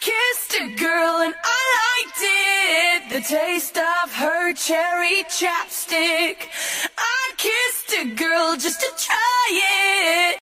kissed 0.00 0.54
a 0.54 0.74
girl 0.74 1.22
and 1.22 1.34
I 1.44 1.62
liked 1.84 2.20
it. 2.22 3.10
The 3.10 3.20
taste 3.20 3.76
of 3.76 4.12
her 4.14 4.52
cherry 4.54 5.24
chapstick. 5.24 6.48
I 6.96 7.32
kissed 7.36 7.92
a 8.00 8.04
girl 8.14 8.56
just 8.56 8.80
to 8.80 8.88
try 8.96 9.48
it. 9.50 10.38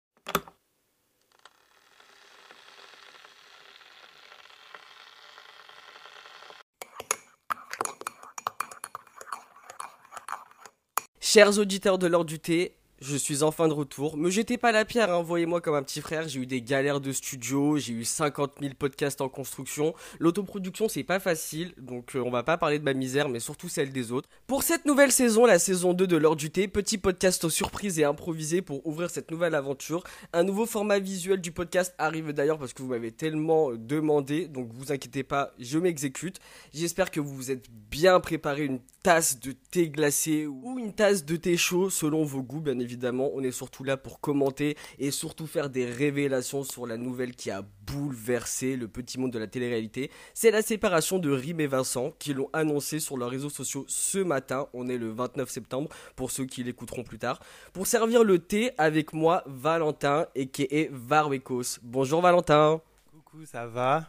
Chers 11.21 11.59
auditeurs 11.59 11.99
de 11.99 12.09
l'heure 12.09 12.25
du 12.25 12.39
thé, 12.39 12.73
je 13.01 13.17
suis 13.17 13.43
enfin 13.43 13.69
de 13.69 13.73
retour. 13.75 14.17
Me 14.17 14.31
jetez 14.31 14.57
pas 14.57 14.73
la 14.73 14.85
pierre, 14.85 15.13
hein, 15.13 15.23
voyez-moi 15.23 15.61
comme 15.61 15.75
un 15.75 15.83
petit 15.83 16.01
frère. 16.01 16.29
J'ai 16.29 16.41
eu 16.41 16.47
des 16.47 16.63
galères 16.63 17.01
de 17.01 17.13
studio, 17.13 17.77
j'ai 17.77 17.93
eu 17.93 18.05
50 18.05 18.55
000 18.61 18.75
podcasts 18.79 19.21
en 19.21 19.29
construction. 19.29 19.95
L'autoproduction, 20.19 20.89
c'est 20.89 21.05
pas 21.05 21.21
facile, 21.21 21.75
donc 21.79 22.17
euh, 22.17 22.23
on 22.25 22.31
va 22.31 22.43
pas 22.43 22.57
parler 22.57 22.79
de 22.79 22.85
ma 22.85 22.95
misère, 22.95 23.29
mais 23.29 23.41
surtout 23.41 23.69
celle 23.69 23.93
des 23.93 24.13
autres. 24.13 24.29
Pour 24.47 24.63
cette 24.63 24.87
nouvelle 24.87 25.13
saison, 25.13 25.45
la 25.45 25.59
saison 25.59 25.93
2 25.93 26.07
de 26.07 26.17
l'heure 26.17 26.37
du 26.37 26.51
thé, 26.51 26.69
petit 26.69 26.99
podcast 26.99 27.45
aux 27.45 27.51
surprises 27.51 27.99
et 27.99 28.05
improvisé 28.05 28.63
pour 28.63 28.87
ouvrir 28.87 29.11
cette 29.11 29.31
nouvelle 29.31 29.55
aventure. 29.55 30.03
Un 30.33 30.45
nouveau 30.45 30.65
format 30.65 30.99
visuel 30.99 31.41
du 31.41 31.53
podcast 31.53 31.95
arrive 31.99 32.33
d'ailleurs 32.33 32.59
parce 32.59 32.73
que 32.73 32.83
vous 32.83 32.89
m'avez 32.89 33.13
tellement 33.13 33.73
euh, 33.73 33.77
demandé, 33.77 34.49
donc 34.49 34.71
vous 34.73 34.91
inquiétez 34.91 35.23
pas, 35.23 35.53
je 35.59 35.79
m'exécute. 35.79 36.41
J'espère 36.73 37.11
que 37.11 37.21
vous 37.21 37.35
vous 37.35 37.51
êtes 37.51 37.67
bien 37.91 38.21
préparé 38.21 38.65
une 38.65 38.81
tasse 39.03 39.39
de 39.39 39.53
thé 39.53 39.91
glacé 39.91 40.47
ou 40.47 40.79
une 40.79 40.93
tasse 40.93 41.25
de 41.25 41.37
thé 41.37 41.57
chaud 41.57 41.91
selon 41.91 42.25
vos 42.25 42.43
goûts, 42.43 42.61
bien 42.61 42.79
évidemment. 42.79 42.86
On 43.35 43.43
est 43.43 43.53
surtout 43.53 43.85
là 43.85 43.97
pour 43.97 44.21
commenter 44.21 44.77
et 44.99 45.11
surtout 45.11 45.47
faire 45.47 45.71
des 45.71 45.85
révélations 45.87 46.65
sur 46.65 46.87
la 46.87 46.97
nouvelle 46.97 47.35
qui 47.35 47.51
a 47.51 47.63
bouleversé 47.87 48.77
le 48.77 48.89
petit 48.89 49.19
monde 49.19 49.33
de 49.33 49.39
la 49.39 49.47
télé-réalité. 49.47 50.11
C'est 50.35 50.51
la 50.51 50.63
séparation 50.63 51.19
de 51.19 51.31
Rim 51.31 51.61
et 51.61 51.67
Vincent 51.67 52.13
qui 52.19 52.35
l'ont 52.35 52.51
annoncé 52.53 52.99
sur 53.01 53.17
leurs 53.17 53.31
réseaux 53.31 53.51
sociaux 53.51 53.85
ce 53.89 54.19
matin. 54.19 54.69
On 54.73 54.89
est 54.89 54.99
le 54.99 55.11
29 55.11 55.49
septembre 55.49 55.89
pour 56.15 56.31
ceux 56.31 56.47
qui 56.47 56.63
l'écouteront 56.63 57.05
plus 57.05 57.19
tard. 57.19 57.41
Pour 57.73 57.87
servir 57.87 58.25
le 58.25 58.39
thé 58.39 58.71
avec 58.79 59.13
moi, 59.13 59.43
Valentin 59.47 60.27
et 60.35 60.49
qui 60.49 60.63
est 60.71 60.91
Varwekos. 60.93 61.79
Bonjour 61.83 62.21
Valentin. 62.21 62.81
Coucou, 63.13 63.45
ça 63.45 63.67
va? 63.67 64.07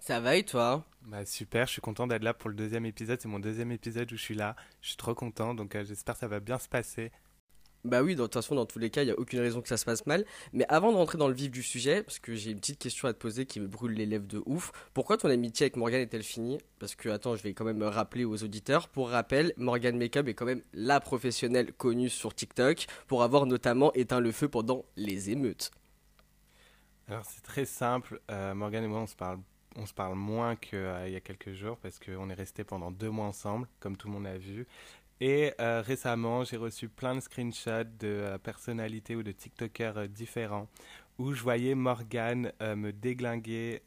Ça 0.00 0.20
va 0.20 0.36
et 0.36 0.44
toi? 0.44 0.84
Bah 1.02 1.24
super, 1.24 1.66
je 1.66 1.72
suis 1.72 1.80
content 1.80 2.06
d'être 2.06 2.22
là 2.22 2.34
pour 2.34 2.50
le 2.50 2.56
deuxième 2.56 2.84
épisode. 2.84 3.18
C'est 3.20 3.28
mon 3.28 3.38
deuxième 3.38 3.72
épisode 3.72 4.12
où 4.12 4.16
je 4.16 4.22
suis 4.22 4.34
là. 4.34 4.56
Je 4.82 4.88
suis 4.88 4.96
trop 4.96 5.14
content, 5.14 5.54
donc 5.54 5.74
euh, 5.74 5.84
j'espère 5.84 6.14
que 6.14 6.20
ça 6.20 6.28
va 6.28 6.38
bien 6.38 6.58
se 6.58 6.68
passer. 6.68 7.10
Bah 7.88 8.02
oui, 8.02 8.14
de 8.14 8.22
toute 8.22 8.34
façon, 8.34 8.54
dans 8.54 8.66
tous 8.66 8.78
les 8.78 8.90
cas, 8.90 9.02
il 9.02 9.06
n'y 9.06 9.10
a 9.10 9.18
aucune 9.18 9.40
raison 9.40 9.60
que 9.60 9.68
ça 9.68 9.76
se 9.76 9.84
passe 9.84 10.06
mal. 10.06 10.24
Mais 10.52 10.64
avant 10.68 10.92
de 10.92 10.96
rentrer 10.96 11.18
dans 11.18 11.28
le 11.28 11.34
vif 11.34 11.50
du 11.50 11.62
sujet, 11.62 12.02
parce 12.02 12.18
que 12.18 12.34
j'ai 12.34 12.50
une 12.50 12.60
petite 12.60 12.78
question 12.78 13.08
à 13.08 13.12
te 13.12 13.18
poser 13.18 13.46
qui 13.46 13.60
me 13.60 13.66
brûle 13.66 13.92
les 13.92 14.06
lèvres 14.06 14.26
de 14.26 14.42
ouf, 14.46 14.72
pourquoi 14.94 15.16
ton 15.16 15.30
amitié 15.30 15.64
avec 15.64 15.76
Morgane 15.76 16.00
est-elle 16.00 16.22
finie? 16.22 16.58
Parce 16.78 16.94
que, 16.94 17.08
attends, 17.08 17.36
je 17.36 17.42
vais 17.42 17.54
quand 17.54 17.64
même 17.64 17.78
me 17.78 17.88
rappeler 17.88 18.24
aux 18.24 18.42
auditeurs. 18.44 18.88
Pour 18.88 19.10
rappel, 19.10 19.52
Morgane 19.56 19.98
Makeup 19.98 20.28
est 20.28 20.34
quand 20.34 20.46
même 20.46 20.62
la 20.72 21.00
professionnelle 21.00 21.72
connue 21.72 22.10
sur 22.10 22.34
TikTok 22.34 22.86
pour 23.06 23.22
avoir 23.22 23.46
notamment 23.46 23.92
éteint 23.94 24.20
le 24.20 24.32
feu 24.32 24.48
pendant 24.48 24.84
les 24.96 25.30
émeutes. 25.30 25.70
Alors 27.08 27.24
c'est 27.24 27.42
très 27.42 27.64
simple, 27.64 28.20
euh, 28.30 28.54
Morgane 28.54 28.84
et 28.84 28.88
moi 28.88 29.00
on 29.00 29.06
se 29.06 29.16
parle 29.16 29.38
on 29.78 29.86
se 29.86 29.94
parle 29.94 30.14
moins 30.16 30.56
qu'il 30.56 30.78
y 30.78 31.16
a 31.16 31.20
quelques 31.20 31.52
jours 31.52 31.76
parce 31.78 31.98
qu'on 32.00 32.28
est 32.30 32.34
resté 32.34 32.64
pendant 32.64 32.90
deux 32.90 33.10
mois 33.10 33.26
ensemble, 33.26 33.68
comme 33.78 33.96
tout 33.96 34.08
le 34.08 34.14
monde 34.14 34.26
a 34.26 34.36
vu. 34.36 34.66
Et 35.20 35.52
euh, 35.60 35.82
récemment, 35.84 36.44
j'ai 36.44 36.56
reçu 36.56 36.88
plein 36.88 37.16
de 37.16 37.20
screenshots 37.20 37.84
de 37.98 38.06
euh, 38.06 38.38
personnalités 38.38 39.16
ou 39.16 39.22
de 39.22 39.32
TikTokers 39.32 39.98
euh, 39.98 40.06
différents 40.06 40.68
où 41.18 41.32
je 41.32 41.42
voyais 41.42 41.74
Morgane 41.74 42.52
me 42.60 42.92
déglinguer 42.92 43.82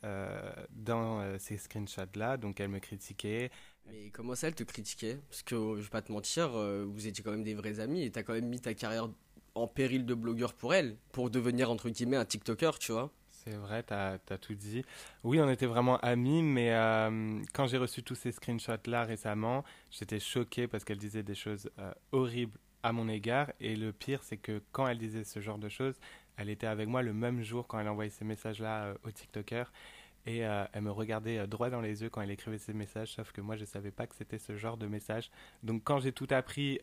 dans 0.71 1.39
ces 1.39 1.55
screenshots-là. 1.55 2.35
Donc 2.35 2.59
elle 2.59 2.67
me 2.67 2.79
critiquait. 2.79 3.51
Mais 3.89 4.09
comment 4.09 4.35
ça, 4.35 4.49
elle 4.49 4.53
te 4.53 4.63
critiquait? 4.63 5.17
Parce 5.29 5.41
que 5.41 5.55
je 5.77 5.81
vais 5.81 5.89
pas 5.89 6.01
te 6.01 6.11
mentir, 6.11 6.49
vous 6.49 7.07
étiez 7.07 7.23
quand 7.23 7.31
même 7.31 7.45
des 7.45 7.53
vrais 7.53 7.79
amis 7.79 8.03
et 8.03 8.11
t'as 8.11 8.23
quand 8.23 8.33
même 8.33 8.49
mis 8.49 8.59
ta 8.59 8.73
carrière 8.73 9.07
en 9.55 9.65
péril 9.65 10.05
de 10.05 10.13
blogueur 10.13 10.53
pour 10.53 10.73
elle, 10.73 10.97
pour 11.13 11.29
devenir 11.29 11.71
entre 11.71 11.89
guillemets 11.89 12.17
un 12.17 12.25
TikToker, 12.25 12.77
tu 12.79 12.91
vois? 12.91 13.13
C'est 13.43 13.55
vrai, 13.55 13.81
tu 13.81 13.93
as, 13.93 14.19
tout 14.39 14.53
dit. 14.53 14.83
Oui, 15.23 15.41
on 15.41 15.49
était 15.49 15.65
vraiment 15.65 15.97
amis, 15.97 16.43
mais 16.43 16.73
euh, 16.73 17.41
quand 17.53 17.65
j'ai 17.65 17.77
reçu 17.79 18.03
tous 18.03 18.13
ces 18.13 18.31
screenshots-là 18.31 19.03
récemment, 19.03 19.63
j'étais 19.89 20.19
choqué 20.19 20.67
parce 20.67 20.83
qu'elle 20.83 20.99
disait 20.99 21.23
des 21.23 21.33
choses 21.33 21.71
euh, 21.79 21.91
horribles 22.11 22.59
à 22.83 22.91
mon 22.93 23.09
égard. 23.09 23.51
Et 23.59 23.75
le 23.75 23.93
pire, 23.93 24.21
c'est 24.21 24.37
que 24.37 24.61
quand 24.71 24.87
elle 24.87 24.99
disait 24.99 25.23
ce 25.23 25.39
genre 25.39 25.57
de 25.57 25.69
choses, 25.69 25.95
elle 26.37 26.49
était 26.49 26.67
avec 26.67 26.87
moi 26.87 27.01
le 27.01 27.13
même 27.13 27.41
jour 27.41 27.65
quand 27.67 27.79
elle 27.79 27.87
envoyait 27.87 28.11
ces 28.11 28.25
messages-là 28.25 28.83
euh, 28.83 28.93
au 29.05 29.11
TikToker. 29.11 29.71
Et 30.25 30.39
elle 30.39 30.81
me 30.81 30.91
regardait 30.91 31.47
droit 31.47 31.69
dans 31.69 31.81
les 31.81 32.03
yeux 32.03 32.09
quand 32.09 32.21
elle 32.21 32.31
écrivait 32.31 32.59
ces 32.59 32.73
messages, 32.73 33.13
sauf 33.13 33.31
que 33.31 33.41
moi 33.41 33.55
je 33.55 33.61
ne 33.61 33.65
savais 33.65 33.91
pas 33.91 34.05
que 34.05 34.15
c'était 34.15 34.37
ce 34.37 34.55
genre 34.55 34.77
de 34.77 34.85
message. 34.85 35.31
Donc 35.63 35.83
quand 35.83 35.99
j'ai 35.99 36.11
tout 36.11 36.27
appris, 36.29 36.79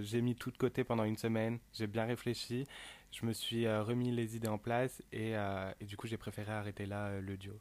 j'ai 0.00 0.22
mis 0.22 0.34
tout 0.34 0.50
de 0.50 0.56
côté 0.56 0.84
pendant 0.84 1.04
une 1.04 1.18
semaine, 1.18 1.58
j'ai 1.74 1.86
bien 1.86 2.06
réfléchi, 2.06 2.66
je 3.10 3.26
me 3.26 3.32
suis 3.32 3.66
euh, 3.66 3.82
remis 3.82 4.10
les 4.10 4.36
idées 4.36 4.48
en 4.48 4.58
place 4.58 5.02
et, 5.12 5.36
euh, 5.36 5.72
et 5.80 5.84
du 5.84 5.96
coup 5.96 6.06
j'ai 6.06 6.16
préféré 6.16 6.52
arrêter 6.52 6.86
là 6.86 7.06
euh, 7.06 7.20
le 7.20 7.36
duo. 7.36 7.54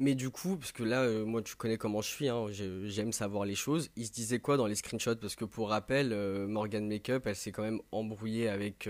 Mais 0.00 0.14
du 0.14 0.30
coup, 0.30 0.56
parce 0.56 0.70
que 0.70 0.84
là, 0.84 1.08
moi, 1.24 1.42
tu 1.42 1.56
connais 1.56 1.76
comment 1.76 2.00
je 2.02 2.08
suis, 2.08 2.28
hein, 2.28 2.46
j'aime 2.84 3.12
savoir 3.12 3.44
les 3.44 3.56
choses. 3.56 3.90
Il 3.96 4.06
se 4.06 4.12
disait 4.12 4.38
quoi 4.38 4.56
dans 4.56 4.66
les 4.68 4.76
screenshots? 4.76 5.16
Parce 5.16 5.34
que 5.34 5.44
pour 5.44 5.70
rappel, 5.70 6.14
Morgan 6.46 6.86
Makeup, 6.86 7.26
elle 7.26 7.34
s'est 7.34 7.50
quand 7.50 7.62
même 7.64 7.80
embrouillée 7.90 8.48
avec 8.48 8.88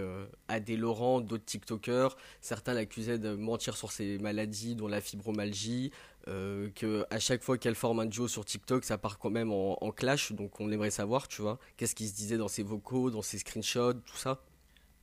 Adé 0.48 0.76
Laurent, 0.76 1.22
d'autres 1.22 1.46
TikTokers. 1.46 2.14
Certains 2.42 2.74
l'accusaient 2.74 3.18
de 3.18 3.34
mentir 3.34 3.76
sur 3.76 3.90
ses 3.90 4.18
maladies, 4.18 4.74
dont 4.74 4.86
la 4.88 5.00
fibromyalgie. 5.00 5.92
que 6.26 7.06
à 7.10 7.18
chaque 7.18 7.42
fois 7.42 7.56
qu'elle 7.56 7.74
forme 7.74 8.00
un 8.00 8.06
duo 8.06 8.28
sur 8.28 8.44
TikTok, 8.44 8.84
ça 8.84 8.98
part 8.98 9.18
quand 9.18 9.30
même 9.30 9.50
en, 9.50 9.82
en 9.82 9.90
clash. 9.92 10.32
Donc 10.32 10.60
on 10.60 10.70
aimerait 10.70 10.90
savoir, 10.90 11.26
tu 11.28 11.40
vois, 11.42 11.58
qu'est-ce 11.78 11.94
qui 11.94 12.08
se 12.08 12.14
disait 12.14 12.36
dans 12.36 12.48
ses 12.48 12.62
vocaux, 12.62 13.10
dans 13.10 13.22
ses 13.22 13.38
screenshots, 13.38 13.94
tout 13.94 14.16
ça? 14.16 14.42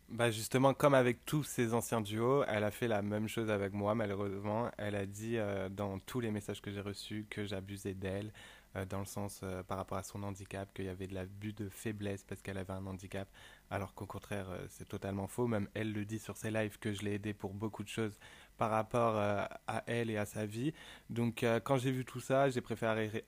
Bah 0.10 0.30
justement, 0.30 0.74
comme 0.76 0.94
avec 0.94 1.26
tous 1.26 1.44
ses 1.44 1.74
anciens 1.74 2.00
duos, 2.00 2.44
elle 2.48 2.64
a 2.64 2.70
fait 2.72 2.88
la 2.88 3.02
même 3.02 3.28
chose 3.28 3.50
avec 3.50 3.74
moi, 3.74 3.96
malheureusement. 3.96 4.70
Elle 4.78 4.96
a 4.96 5.06
dit 5.08 5.38
euh, 5.38 5.68
dans 5.68 5.98
tous 6.00 6.20
les 6.20 6.30
messages 6.32 6.62
que 6.62 6.72
j'ai 6.72 6.82
reçus 6.82 7.26
que 7.30 7.44
j'abusais 7.44 7.96
d'elle, 7.96 8.32
euh, 8.76 8.86
dans 8.86 9.00
le 9.00 9.06
sens 9.06 9.42
euh, 9.44 9.64
par 9.64 9.78
rapport 9.78 9.98
à 9.98 10.04
son 10.04 10.22
handicap, 10.22 10.72
qu'il 10.76 10.86
y 10.86 10.90
avait 10.90 11.08
de 11.08 11.16
l'abus 11.16 11.54
de 11.54 11.70
faiblesse 11.70 12.24
parce 12.24 12.42
qu'elle 12.44 12.60
avait 12.60 12.74
un 12.74 12.86
handicap, 12.86 13.28
alors 13.72 13.96
qu'au 13.96 14.06
contraire, 14.06 14.48
c'est 14.70 14.88
totalement 14.88 15.28
faux. 15.28 15.48
Même 15.48 15.68
elle 15.74 15.92
le 15.92 16.06
dit 16.06 16.20
sur 16.20 16.38
ses 16.38 16.52
lives 16.52 16.78
que 16.78 16.94
je 16.94 17.02
l'ai 17.02 17.16
aidée 17.16 17.34
pour 17.34 17.54
beaucoup 17.56 17.84
de 17.84 17.90
choses 17.90 18.18
par 18.58 18.70
rapport 18.70 19.18
à 19.18 19.84
elle 19.88 20.12
et 20.12 20.18
à 20.18 20.26
sa 20.26 20.46
vie. 20.46 20.72
Donc 21.10 21.44
quand 21.64 21.78
j'ai 21.78 21.92
vu 21.92 22.06
tout 22.06 22.20
ça, 22.20 22.50
j'ai 22.50 22.62
préféré, 22.62 23.26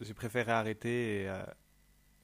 j'ai 0.00 0.14
préféré 0.14 0.52
arrêter 0.52 1.22
et, 1.22 1.32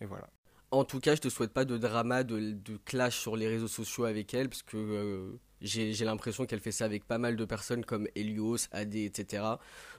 et 0.00 0.06
voilà. 0.06 0.28
En 0.74 0.82
tout 0.82 0.98
cas, 0.98 1.14
je 1.14 1.20
te 1.20 1.28
souhaite 1.28 1.52
pas 1.52 1.64
de 1.64 1.78
drama, 1.78 2.24
de, 2.24 2.56
clash 2.84 3.16
sur 3.16 3.36
les 3.36 3.46
réseaux 3.46 3.68
sociaux 3.68 4.06
avec 4.06 4.34
elle, 4.34 4.48
parce 4.48 4.64
que 4.64 4.76
euh, 4.76 5.38
j'ai 5.60 6.04
l'impression 6.04 6.46
qu'elle 6.46 6.58
fait 6.58 6.72
ça 6.72 6.84
avec 6.84 7.04
pas 7.04 7.16
mal 7.16 7.36
de 7.36 7.44
personnes 7.44 7.84
comme 7.84 8.08
Elios, 8.16 8.66
AD, 8.72 8.96
etc. 8.96 9.44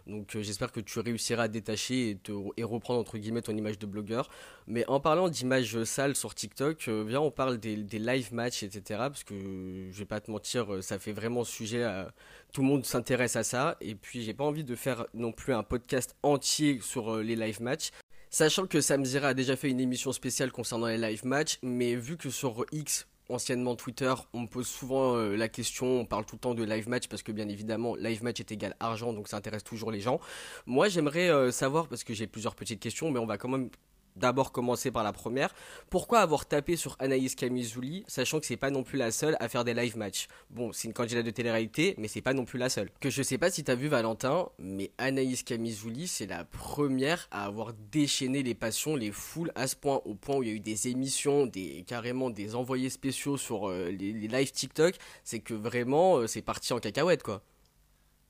Donc 0.06 0.36
euh, 0.36 0.42
j'espère 0.42 0.74
que 0.74 0.82
tu 0.82 1.00
réussiras 1.00 1.44
à 1.44 1.48
détacher 1.48 2.20
et, 2.58 2.64
reprendre 2.66 3.00
entre 3.00 3.18
guillemets 3.18 3.42
ton 3.42 3.56
image 3.56 3.80
de 3.80 3.86
blogueur. 3.86 4.30
Mais 4.68 4.86
en 4.90 5.00
parlant 5.00 5.30
d'image 5.30 5.82
sale 5.86 6.14
sur 6.14 6.36
TikTok, 6.36 6.90
euh, 6.90 7.06
viens 7.08 7.22
on 7.22 7.32
parle 7.32 7.58
des, 7.58 7.78
live 7.78 8.34
matchs, 8.34 8.64
etc. 8.64 9.00
Parce 9.00 9.24
que 9.24 9.88
je 9.90 9.98
vais 9.98 10.06
pas 10.06 10.20
te 10.20 10.30
mentir, 10.30 10.84
ça 10.84 11.00
fait 11.00 11.14
vraiment 11.14 11.46
sujet 11.46 11.84
à... 11.84 12.12
Tout 12.52 12.62
le 12.62 12.68
monde 12.68 12.86
s'intéresse 12.86 13.38
à 13.38 13.44
ça. 13.44 13.78
Et 13.80 13.96
puis 13.96 14.24
j'ai 14.24 14.34
pas 14.34 14.44
envie 14.44 14.66
de 14.66 14.76
faire 14.76 15.06
non 15.14 15.32
plus 15.32 15.54
un 15.54 15.64
podcast 15.64 16.18
entier 16.22 16.82
sur 16.82 17.16
les 17.18 17.38
live 17.38 17.62
matchs. 17.62 17.92
Sachant 18.38 18.68
que 18.68 18.82
Sam 18.82 19.06
Zira 19.06 19.30
a 19.30 19.34
déjà 19.34 19.56
fait 19.56 19.70
une 19.70 19.80
émission 19.80 20.12
spéciale 20.12 20.52
concernant 20.52 20.88
les 20.88 20.98
live 20.98 21.24
matchs, 21.24 21.58
mais 21.62 21.96
vu 21.96 22.18
que 22.18 22.30
sur 22.30 22.66
X, 22.74 23.08
anciennement 23.30 23.78
Twitter, 23.78 24.14
on 24.34 24.42
me 24.42 24.48
pose 24.48 24.68
souvent 24.68 25.16
euh, 25.16 25.38
la 25.38 25.48
question, 25.48 26.02
on 26.02 26.06
parle 26.06 26.26
tout 26.26 26.36
le 26.36 26.42
temps 26.42 26.54
de 26.54 26.62
live 26.62 26.90
match 26.90 27.08
parce 27.08 27.24
que 27.24 27.32
bien 27.32 27.48
évidemment, 27.48 27.96
live 27.96 28.26
match 28.26 28.42
est 28.42 28.52
égal 28.52 28.76
argent, 28.82 29.14
donc 29.14 29.30
ça 29.30 29.38
intéresse 29.38 29.64
toujours 29.64 29.90
les 29.90 30.02
gens. 30.02 30.20
Moi, 30.66 30.90
j'aimerais 30.90 31.30
euh, 31.30 31.50
savoir, 31.52 31.88
parce 31.88 32.04
que 32.04 32.14
j'ai 32.14 32.28
plusieurs 32.28 32.56
petites 32.56 32.82
questions, 32.82 33.10
mais 33.10 33.20
on 33.20 33.26
va 33.26 33.38
quand 33.38 33.48
même 33.48 33.70
d'abord 34.16 34.52
commencer 34.52 34.92
par 34.92 35.04
la 35.04 35.14
première. 35.14 35.54
Pourquoi 35.90 36.20
avoir 36.20 36.46
tapé 36.46 36.76
sur 36.76 36.96
Anaïs 37.00 37.36
Camizouli, 37.36 38.04
sachant 38.08 38.40
que 38.40 38.46
c'est 38.46 38.58
pas 38.58 38.72
non 38.72 38.84
plus 38.84 38.98
la 38.98 39.12
seule 39.12 39.38
à 39.40 39.50
faire 39.50 39.64
des 39.64 39.74
live 39.74 39.98
matchs? 39.98 40.28
Bon, 40.50 40.72
c'est 40.72 40.88
une 40.88 40.94
candidate 40.94 41.26
de 41.26 41.32
télé-réalité, 41.32 41.96
mais 41.98 42.08
c'est 42.08 42.22
pas 42.22 42.34
non 42.34 42.46
plus 42.46 42.60
la 42.60 42.70
seule. 42.70 42.90
Que 43.00 43.10
je 43.10 43.22
sais 43.22 43.38
pas 43.38 43.52
si 43.52 43.64
t'as 43.64 43.76
vu 43.76 43.88
Valentin, 43.88 44.50
mais 44.60 44.92
Anaïs 44.98 45.44
Camizouli, 45.44 46.08
c'est 46.08 46.28
la 46.28 46.46
première 46.46 47.28
à 47.32 47.46
avoir 47.46 47.74
déchaîné 47.92 48.44
les 48.44 48.56
passions, 48.56 48.96
les 48.96 49.12
foules 49.12 49.52
à 49.56 49.68
ce 49.68 49.76
point, 49.76 50.02
au 50.06 50.16
point 50.16 50.38
où 50.38 50.44
il 50.44 50.50
y 50.50 50.52
a 50.52 50.56
eu 50.56 50.60
des 50.60 50.88
émissions, 50.88 51.46
des 51.46 51.84
carrément 51.88 52.30
des 52.30 52.56
envoyés 52.56 52.90
spéciaux 52.90 53.38
sur 53.38 53.70
euh, 53.70 53.90
les, 53.90 54.14
live 54.14 54.52
TikTok. 54.52 54.96
C'est 55.24 55.40
que 55.40 55.54
vraiment, 55.54 56.18
euh, 56.18 56.28
c'est 56.28 56.42
parti 56.42 56.74
en 56.74 56.80
cacahuète, 56.80 57.24
quoi. 57.24 57.42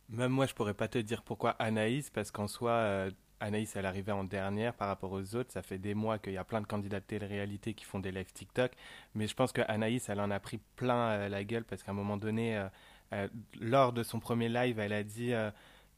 Même 0.09 0.31
moi, 0.31 0.45
je 0.45 0.53
pourrais 0.53 0.75
pas 0.75 0.87
te 0.87 0.99
dire 0.99 1.23
pourquoi 1.23 1.51
Anaïs, 1.51 2.09
parce 2.11 2.29
qu'en 2.29 2.47
soi, 2.47 2.71
euh, 2.71 3.11
Anaïs, 3.45 3.75
elle 3.75 3.85
arrivait 3.85 4.11
en 4.11 4.23
dernière 4.23 4.73
par 4.73 4.87
rapport 4.87 5.11
aux 5.11 5.35
autres. 5.35 5.51
Ça 5.51 5.61
fait 5.61 5.77
des 5.77 5.93
mois 5.93 6.17
qu'il 6.17 6.33
y 6.33 6.37
a 6.37 6.43
plein 6.43 6.61
de 6.61 6.65
candidats 6.65 6.99
de 6.99 7.05
télé-réalité 7.05 7.75
qui 7.75 7.85
font 7.85 7.99
des 7.99 8.11
lives 8.11 8.33
TikTok. 8.33 8.71
Mais 9.13 9.27
je 9.27 9.35
pense 9.35 9.51
que 9.51 9.61
Anaïs, 9.67 10.09
elle 10.09 10.19
en 10.19 10.31
a 10.31 10.39
pris 10.39 10.59
plein 10.75 11.09
euh, 11.11 11.29
la 11.29 11.43
gueule 11.43 11.63
parce 11.63 11.83
qu'à 11.83 11.91
un 11.91 11.95
moment 11.95 12.17
donné, 12.17 12.57
euh, 12.57 12.67
euh, 13.13 13.27
lors 13.61 13.93
de 13.93 14.01
son 14.01 14.19
premier 14.19 14.49
live, 14.49 14.79
elle 14.79 14.93
a 14.93 15.03
dit 15.03 15.31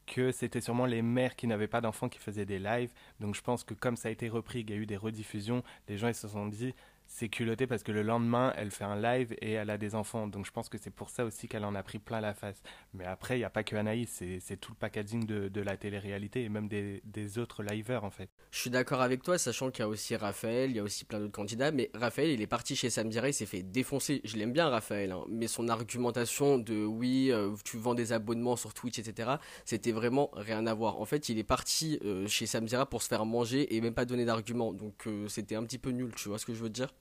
que 0.06 0.30
c'était 0.30 0.60
sûrement 0.60 0.84
les 0.84 1.00
mères 1.00 1.36
qui 1.36 1.46
n'avaient 1.46 1.68
pas 1.68 1.80
d'enfants 1.80 2.10
qui 2.10 2.18
faisaient 2.18 2.44
des 2.44 2.58
lives. 2.58 2.92
Donc 3.18 3.34
je 3.34 3.40
pense 3.40 3.64
que 3.64 3.72
comme 3.72 3.96
ça 3.96 4.08
a 4.08 4.12
été 4.12 4.28
repris, 4.28 4.64
qu'il 4.64 4.76
y 4.76 4.78
a 4.78 4.82
eu 4.82 4.86
des 4.86 4.98
rediffusions, 4.98 5.62
les 5.88 5.96
gens 5.96 6.08
ils 6.08 6.14
se 6.14 6.28
sont 6.28 6.46
dit 6.46 6.74
c'est 7.08 7.28
culotté 7.28 7.66
parce 7.66 7.82
que 7.82 7.90
le 7.90 8.02
lendemain, 8.02 8.52
elle 8.56 8.70
fait 8.70 8.84
un 8.84 9.00
live 9.00 9.34
et 9.40 9.52
elle 9.52 9.70
a 9.70 9.78
des 9.78 9.94
enfants. 9.94 10.28
Donc 10.28 10.46
je 10.46 10.52
pense 10.52 10.68
que 10.68 10.78
c'est 10.78 10.90
pour 10.90 11.10
ça 11.10 11.24
aussi 11.24 11.48
qu'elle 11.48 11.64
en 11.64 11.74
a 11.74 11.82
pris 11.82 11.98
plein 11.98 12.20
la 12.20 12.34
face. 12.34 12.62
Mais 12.94 13.04
après, 13.04 13.36
il 13.36 13.38
n'y 13.38 13.44
a 13.44 13.50
pas 13.50 13.64
que 13.64 13.74
Anaïs, 13.74 14.22
c'est 14.40 14.56
tout 14.56 14.72
le 14.72 14.76
packaging 14.76 15.26
de, 15.26 15.48
de 15.48 15.60
la 15.60 15.76
télé-réalité 15.76 16.44
et 16.44 16.48
même 16.48 16.68
des, 16.68 17.38
autres 17.38 17.62
liveurs 17.62 18.04
en 18.04 18.10
fait. 18.10 18.30
Je 18.50 18.60
suis 18.60 18.70
d'accord 18.70 19.02
avec 19.02 19.22
toi, 19.22 19.36
sachant 19.38 19.70
qu'il 19.70 19.80
y 19.80 19.82
a 19.82 19.88
aussi 19.88 20.16
Raphaël, 20.16 20.70
il 20.70 20.76
y 20.76 20.80
a 20.80 20.82
aussi 20.82 21.04
plein 21.04 21.18
d'autres 21.18 21.32
candidats. 21.32 21.72
Mais 21.72 21.90
Raphaël, 21.94 22.30
il 22.30 22.40
est 22.40 22.46
parti 22.46 22.76
chez 22.76 22.90
Sam 22.90 23.10
il 23.10 23.34
s'est 23.34 23.46
fait 23.46 23.62
défoncer. 23.62 24.20
Je 24.24 24.36
l'aime 24.36 24.52
bien, 24.52 24.68
Raphaël, 24.68 25.12
hein. 25.12 25.24
mais 25.28 25.46
son 25.46 25.68
argumentation 25.68 26.58
de 26.58 26.84
oui, 26.84 27.30
euh, 27.32 27.54
tu 27.64 27.78
vends 27.78 27.94
des 27.94 28.12
abonnements 28.12 28.56
sur 28.56 28.74
Twitch, 28.74 28.98
etc., 28.98 29.36
c'était 29.64 29.92
vraiment 29.92 30.30
rien 30.34 30.66
à 30.66 30.74
voir. 30.74 31.00
En 31.00 31.04
fait, 31.04 31.28
il 31.28 31.38
est 31.38 31.44
parti 31.44 31.98
euh, 32.04 32.26
chez 32.26 32.46
Sam 32.46 32.66
pour 32.90 33.02
se 33.02 33.08
faire 33.08 33.24
manger 33.24 33.74
et 33.74 33.80
même 33.80 33.94
pas 33.94 34.04
donner 34.04 34.24
d'arguments. 34.24 34.72
Donc 34.72 35.06
euh, 35.06 35.28
c'était 35.28 35.54
un 35.54 35.64
petit 35.64 35.78
peu 35.78 35.90
nul, 35.90 36.12
tu 36.14 36.28
vois 36.28 36.38
ce 36.38 36.46
que 36.46 36.54
je 36.54 36.62
veux 36.62 36.70
dire? 36.70 36.92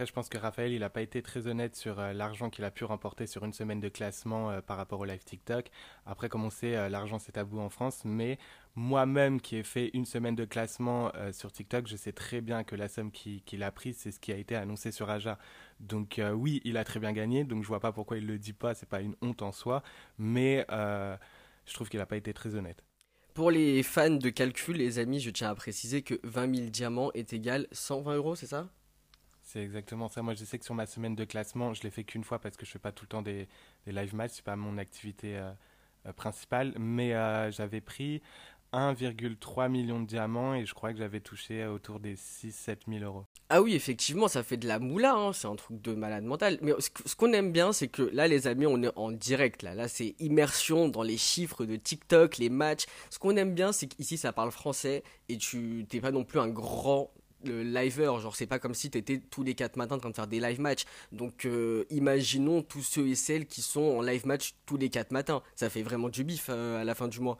Je 0.00 0.10
pense 0.10 0.28
que 0.28 0.38
Raphaël, 0.38 0.72
il 0.72 0.80
n'a 0.80 0.90
pas 0.90 1.02
été 1.02 1.22
très 1.22 1.46
honnête 1.46 1.76
sur 1.76 2.00
euh, 2.00 2.12
l'argent 2.12 2.50
qu'il 2.50 2.64
a 2.64 2.72
pu 2.72 2.84
remporter 2.84 3.28
sur 3.28 3.44
une 3.44 3.52
semaine 3.52 3.78
de 3.78 3.88
classement 3.88 4.50
euh, 4.50 4.60
par 4.60 4.76
rapport 4.76 4.98
au 4.98 5.04
live 5.04 5.22
TikTok. 5.22 5.70
Après, 6.04 6.28
comme 6.28 6.44
on 6.44 6.50
sait, 6.50 6.74
euh, 6.74 6.88
l'argent 6.88 7.20
c'est 7.20 7.32
tabou 7.32 7.60
en 7.60 7.70
France, 7.70 8.02
mais 8.04 8.38
moi-même 8.74 9.40
qui 9.40 9.54
ai 9.54 9.62
fait 9.62 9.90
une 9.94 10.04
semaine 10.04 10.34
de 10.34 10.44
classement 10.44 11.12
sur 11.32 11.52
TikTok, 11.52 11.86
je 11.86 11.94
sais 11.94 12.10
très 12.10 12.40
bien 12.40 12.64
que 12.64 12.74
la 12.74 12.88
somme 12.88 13.12
qu'il 13.12 13.62
a 13.62 13.70
prise, 13.70 13.98
c'est 13.98 14.10
ce 14.10 14.18
qui 14.18 14.32
a 14.32 14.36
été 14.36 14.56
annoncé 14.56 14.90
sur 14.90 15.08
Aja. 15.10 15.38
Donc 15.78 16.20
oui, 16.34 16.60
il 16.64 16.76
a 16.76 16.82
très 16.82 16.98
bien 16.98 17.12
gagné, 17.12 17.44
donc 17.44 17.62
je 17.62 17.68
vois 17.68 17.78
pas 17.78 17.92
pourquoi 17.92 18.18
il 18.18 18.26
le 18.26 18.36
dit 18.36 18.52
pas, 18.52 18.74
c'est 18.74 18.88
pas 18.88 19.00
une 19.00 19.14
honte 19.22 19.42
en 19.42 19.52
soi, 19.52 19.84
mais 20.18 20.66
je 20.68 21.72
trouve 21.72 21.88
qu'il 21.88 22.00
n'a 22.00 22.06
pas 22.06 22.16
été 22.16 22.34
très 22.34 22.56
honnête. 22.56 22.82
Pour 23.32 23.52
les 23.52 23.84
fans 23.84 24.10
de 24.10 24.30
calcul, 24.30 24.76
les 24.76 24.98
amis, 24.98 25.20
je 25.20 25.30
tiens 25.30 25.50
à 25.50 25.54
préciser 25.54 26.02
que 26.02 26.18
20 26.24 26.56
000 26.56 26.70
diamants 26.70 27.12
est 27.14 27.32
égal 27.32 27.68
120 27.70 28.16
euros, 28.16 28.34
c'est 28.34 28.48
ça? 28.48 28.68
C'est 29.54 29.62
exactement 29.62 30.08
ça. 30.08 30.20
Moi, 30.20 30.34
je 30.34 30.44
sais 30.44 30.58
que 30.58 30.64
sur 30.64 30.74
ma 30.74 30.84
semaine 30.84 31.14
de 31.14 31.24
classement, 31.24 31.74
je 31.74 31.82
l'ai 31.84 31.90
fait 31.90 32.02
qu'une 32.02 32.24
fois 32.24 32.40
parce 32.40 32.56
que 32.56 32.66
je 32.66 32.72
fais 32.72 32.80
pas 32.80 32.90
tout 32.90 33.04
le 33.04 33.08
temps 33.08 33.22
des, 33.22 33.46
live 33.86 34.12
matchs, 34.12 34.32
c'est 34.34 34.44
pas 34.44 34.56
mon 34.56 34.78
activité 34.78 35.38
euh, 35.38 35.52
euh, 36.06 36.12
principale. 36.12 36.74
Mais 36.76 37.14
euh, 37.14 37.52
j'avais 37.52 37.80
pris 37.80 38.20
1,3 38.72 39.70
million 39.70 40.00
de 40.00 40.06
diamants 40.06 40.54
et 40.54 40.66
je 40.66 40.74
crois 40.74 40.92
que 40.92 40.98
j'avais 40.98 41.20
touché 41.20 41.64
autour 41.66 42.00
des 42.00 42.16
6-7 42.16 42.78
000 42.88 43.04
euros. 43.04 43.26
Ah 43.48 43.62
oui, 43.62 43.76
effectivement, 43.76 44.26
ça 44.26 44.42
fait 44.42 44.56
de 44.56 44.66
la 44.66 44.80
moula, 44.80 45.14
hein. 45.14 45.32
c'est 45.32 45.46
un 45.46 45.54
truc 45.54 45.80
de 45.80 45.94
malade 45.94 46.24
mental. 46.24 46.58
Mais 46.60 46.72
ce 46.80 47.14
qu'on 47.14 47.32
aime 47.32 47.52
bien, 47.52 47.72
c'est 47.72 47.86
que 47.86 48.02
là, 48.02 48.26
les 48.26 48.48
amis, 48.48 48.66
on 48.66 48.82
est 48.82 48.90
en 48.96 49.12
direct. 49.12 49.62
Là, 49.62 49.76
là 49.76 49.86
c'est 49.86 50.16
immersion 50.18 50.88
dans 50.88 51.04
les 51.04 51.16
chiffres 51.16 51.64
de 51.64 51.76
TikTok, 51.76 52.38
les 52.38 52.50
matchs. 52.50 52.86
Ce 53.08 53.20
qu'on 53.20 53.36
aime 53.36 53.54
bien, 53.54 53.70
c'est 53.70 53.86
qu'ici, 53.86 54.16
ça 54.16 54.32
parle 54.32 54.50
français 54.50 55.04
et 55.28 55.38
tu 55.38 55.86
n'es 55.92 56.00
pas 56.00 56.10
non 56.10 56.24
plus 56.24 56.40
un 56.40 56.48
grand 56.48 57.12
le 57.48 57.62
liveur, 57.62 58.20
genre 58.20 58.36
c'est 58.36 58.46
pas 58.46 58.58
comme 58.58 58.74
si 58.74 58.90
tu 58.90 58.98
étais 58.98 59.18
tous 59.18 59.42
les 59.42 59.54
4 59.54 59.76
matins 59.76 59.96
en 59.96 59.98
train 59.98 60.10
de 60.10 60.14
faire 60.14 60.26
des 60.26 60.40
live 60.40 60.60
matchs. 60.60 60.84
Donc 61.12 61.44
euh, 61.44 61.84
imaginons 61.90 62.62
tous 62.62 62.82
ceux 62.82 63.08
et 63.08 63.14
celles 63.14 63.46
qui 63.46 63.62
sont 63.62 63.82
en 63.82 64.02
live 64.02 64.26
match 64.26 64.54
tous 64.66 64.76
les 64.76 64.90
4 64.90 65.10
matins. 65.10 65.42
Ça 65.54 65.70
fait 65.70 65.82
vraiment 65.82 66.08
du 66.08 66.24
bif 66.24 66.46
euh, 66.48 66.80
à 66.80 66.84
la 66.84 66.94
fin 66.94 67.08
du 67.08 67.20
mois. 67.20 67.38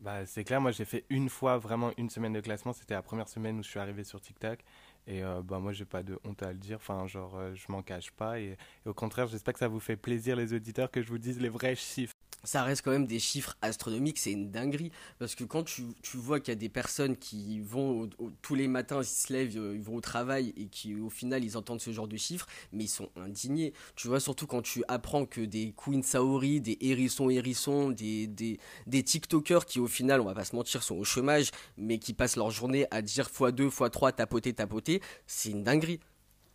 Bah, 0.00 0.26
c'est 0.26 0.44
clair, 0.44 0.60
moi 0.60 0.70
j'ai 0.70 0.84
fait 0.84 1.04
une 1.08 1.28
fois 1.28 1.58
vraiment 1.58 1.92
une 1.96 2.10
semaine 2.10 2.32
de 2.32 2.40
classement, 2.40 2.72
c'était 2.72 2.94
la 2.94 3.02
première 3.02 3.28
semaine 3.28 3.58
où 3.58 3.62
je 3.62 3.68
suis 3.68 3.80
arrivé 3.80 4.04
sur 4.04 4.20
TikTok. 4.20 4.60
Et 5.06 5.22
euh, 5.22 5.42
bah, 5.42 5.58
moi 5.58 5.72
j'ai 5.72 5.84
pas 5.84 6.02
de 6.02 6.18
honte 6.24 6.42
à 6.42 6.52
le 6.52 6.58
dire, 6.58 6.76
enfin 6.76 7.06
genre 7.06 7.38
je 7.54 7.64
m'en 7.70 7.82
cache 7.82 8.10
pas. 8.10 8.40
Et, 8.40 8.56
au 8.86 8.94
contraire, 8.94 9.26
j'espère 9.26 9.54
que 9.54 9.60
ça 9.60 9.68
vous 9.68 9.80
fait 9.80 9.96
plaisir 9.96 10.36
les 10.36 10.52
auditeurs 10.52 10.90
que 10.90 11.02
je 11.02 11.08
vous 11.08 11.18
dise 11.18 11.40
les 11.40 11.48
vrais 11.48 11.76
chiffres 11.76 12.13
ça 12.44 12.62
reste 12.62 12.82
quand 12.82 12.90
même 12.90 13.06
des 13.06 13.18
chiffres 13.18 13.56
astronomiques, 13.62 14.18
c'est 14.18 14.32
une 14.32 14.50
dinguerie. 14.50 14.90
Parce 15.18 15.34
que 15.34 15.44
quand 15.44 15.64
tu, 15.64 15.84
tu 16.02 16.16
vois 16.16 16.40
qu'il 16.40 16.52
y 16.52 16.56
a 16.56 16.58
des 16.58 16.68
personnes 16.68 17.16
qui 17.16 17.60
vont 17.60 18.08
tous 18.42 18.54
les 18.54 18.68
matins, 18.68 19.00
ils 19.00 19.06
se 19.06 19.32
lèvent, 19.32 19.56
euh, 19.56 19.74
ils 19.74 19.82
vont 19.82 19.96
au 19.96 20.00
travail 20.00 20.52
et 20.56 20.66
qui 20.66 20.94
au 21.00 21.10
final 21.10 21.44
ils 21.44 21.56
entendent 21.56 21.80
ce 21.80 21.92
genre 21.92 22.08
de 22.08 22.16
chiffres, 22.16 22.46
mais 22.72 22.84
ils 22.84 22.88
sont 22.88 23.10
indignés. 23.16 23.72
Tu 23.96 24.08
vois, 24.08 24.20
surtout 24.20 24.46
quand 24.46 24.62
tu 24.62 24.82
apprends 24.88 25.26
que 25.26 25.40
des 25.40 25.74
Queen 25.76 26.02
Saori, 26.02 26.60
des 26.60 26.78
hérissons 26.80 27.30
hérissons, 27.30 27.90
des, 27.90 28.26
des, 28.26 28.58
des 28.86 29.02
TikTokers 29.02 29.66
qui 29.66 29.80
au 29.80 29.86
final, 29.86 30.20
on 30.20 30.24
va 30.24 30.34
pas 30.34 30.44
se 30.44 30.54
mentir, 30.54 30.82
sont 30.82 30.96
au 30.96 31.04
chômage, 31.04 31.50
mais 31.76 31.98
qui 31.98 32.12
passent 32.14 32.36
leur 32.36 32.50
journée 32.50 32.86
à 32.90 33.02
dire 33.02 33.28
x2, 33.28 33.68
x3, 33.68 34.14
tapoter, 34.14 34.52
tapoter, 34.52 35.00
c'est 35.26 35.50
une 35.50 35.62
dinguerie. 35.62 36.00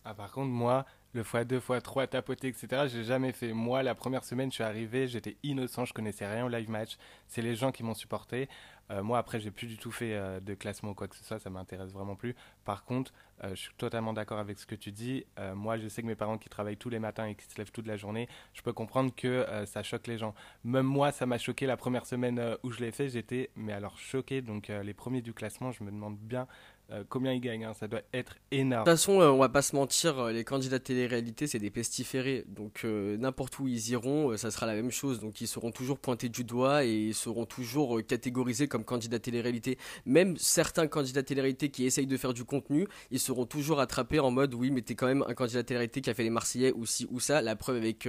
Ah, 0.04 0.14
par 0.14 0.32
contre, 0.32 0.48
moi, 0.48 0.86
le 1.12 1.22
x2, 1.22 1.60
x3, 1.60 2.08
tapoter, 2.08 2.48
etc. 2.48 2.84
J'ai 2.88 3.04
jamais 3.04 3.32
fait. 3.32 3.52
Moi, 3.52 3.82
la 3.82 3.94
première 3.94 4.24
semaine, 4.24 4.50
je 4.50 4.54
suis 4.54 4.64
arrivé, 4.64 5.08
j'étais 5.08 5.36
innocent, 5.42 5.84
je 5.84 5.92
connaissais 5.92 6.26
rien 6.26 6.44
au 6.44 6.48
live 6.48 6.70
match. 6.70 6.96
C'est 7.28 7.42
les 7.42 7.54
gens 7.54 7.72
qui 7.72 7.82
m'ont 7.82 7.94
supporté. 7.94 8.48
Euh, 8.90 9.02
moi, 9.02 9.18
après, 9.18 9.38
j'ai 9.38 9.50
plus 9.50 9.66
du 9.66 9.78
tout 9.78 9.92
fait 9.92 10.14
euh, 10.14 10.40
de 10.40 10.54
classement 10.54 10.90
ou 10.90 10.94
quoi 10.94 11.06
que 11.06 11.16
ce 11.16 11.24
soit, 11.24 11.38
ça 11.38 11.48
m'intéresse 11.48 11.92
vraiment 11.92 12.16
plus. 12.16 12.34
Par 12.64 12.84
contre, 12.84 13.12
euh, 13.44 13.50
je 13.50 13.60
suis 13.60 13.74
totalement 13.74 14.12
d'accord 14.12 14.38
avec 14.38 14.58
ce 14.58 14.66
que 14.66 14.74
tu 14.74 14.90
dis. 14.90 15.24
moi, 15.54 15.78
je 15.78 15.88
sais 15.88 16.02
que 16.02 16.06
mes 16.06 16.16
parents 16.16 16.38
qui 16.38 16.48
travaillent 16.48 16.76
tous 16.76 16.90
les 16.90 16.98
matins 16.98 17.26
et 17.26 17.34
qui 17.34 17.46
se 17.46 17.56
lèvent 17.56 17.70
toute 17.70 17.86
la 17.86 17.96
journée, 17.96 18.28
je 18.52 18.62
peux 18.62 18.72
comprendre 18.72 19.14
que 19.14 19.46
ça 19.66 19.82
choque 19.82 20.06
les 20.06 20.18
gens. 20.18 20.34
Même 20.64 20.86
moi, 20.86 21.12
ça 21.12 21.26
m'a 21.26 21.38
choqué 21.38 21.66
la 21.66 21.76
première 21.76 22.06
semaine 22.06 22.56
où 22.62 22.70
je 22.70 22.80
l'ai 22.80 22.90
fait. 22.90 23.08
J'étais, 23.08 23.50
mais 23.56 23.72
alors 23.72 23.98
choqué. 23.98 24.42
Donc, 24.42 24.68
les 24.68 24.94
premiers 24.94 25.22
du 25.22 25.32
classement, 25.32 25.72
je 25.72 25.82
me 25.84 25.90
demande 25.90 26.18
bien 26.18 26.46
euh, 26.92 27.04
combien 27.08 27.32
ils 27.32 27.40
gagnent. 27.40 27.64
Hein. 27.64 27.74
Ça 27.74 27.88
doit 27.88 28.02
être 28.12 28.36
énorme. 28.50 28.84
De 28.84 28.90
toute 28.90 28.98
façon, 28.98 29.20
euh, 29.20 29.30
on 29.30 29.38
va 29.38 29.48
pas 29.48 29.62
se 29.62 29.76
mentir, 29.76 30.18
euh, 30.18 30.32
les 30.32 30.44
candidats 30.44 30.78
de 30.78 30.84
télé-réalité, 30.84 31.46
c'est 31.46 31.58
des 31.58 31.70
pestiférés. 31.70 32.44
Donc 32.48 32.84
n'importe 32.84 33.58
où 33.58 33.68
ils 33.68 33.90
iront, 33.90 34.36
ça 34.36 34.50
sera 34.50 34.66
la 34.66 34.74
même 34.74 34.90
chose. 34.90 35.20
Donc 35.20 35.40
ils 35.40 35.46
seront 35.46 35.70
toujours 35.70 35.98
pointés 35.98 36.28
du 36.28 36.44
doigt 36.44 36.84
et 36.84 36.92
ils 36.92 37.14
seront 37.14 37.46
toujours 37.46 38.00
catégorisés 38.06 38.68
comme 38.68 38.84
candidats 38.84 39.18
télé-réalité. 39.18 39.78
Même 40.06 40.36
certains 40.36 40.86
candidats 40.86 41.22
télé-réalité 41.22 41.70
qui 41.70 41.84
essayent 41.84 42.06
de 42.06 42.16
faire 42.16 42.34
du 42.34 42.44
contenu, 42.44 42.86
ils 43.10 43.20
seront 43.20 43.46
toujours 43.46 43.80
attrapés 43.80 44.20
en 44.20 44.30
mode 44.30 44.54
oui, 44.54 44.70
mais 44.70 44.82
t'es 44.82 44.94
quand 44.94 45.06
même 45.06 45.24
un 45.28 45.34
candidat 45.34 45.62
télé-réalité 45.62 46.00
qui 46.00 46.10
a 46.10 46.14
fait 46.14 46.24
les 46.24 46.30
Marseillais 46.30 46.72
ou 46.72 46.86
ci 46.86 47.06
ou 47.10 47.20
ça. 47.20 47.42
La 47.42 47.56
preuve 47.56 47.76
avec 47.76 48.08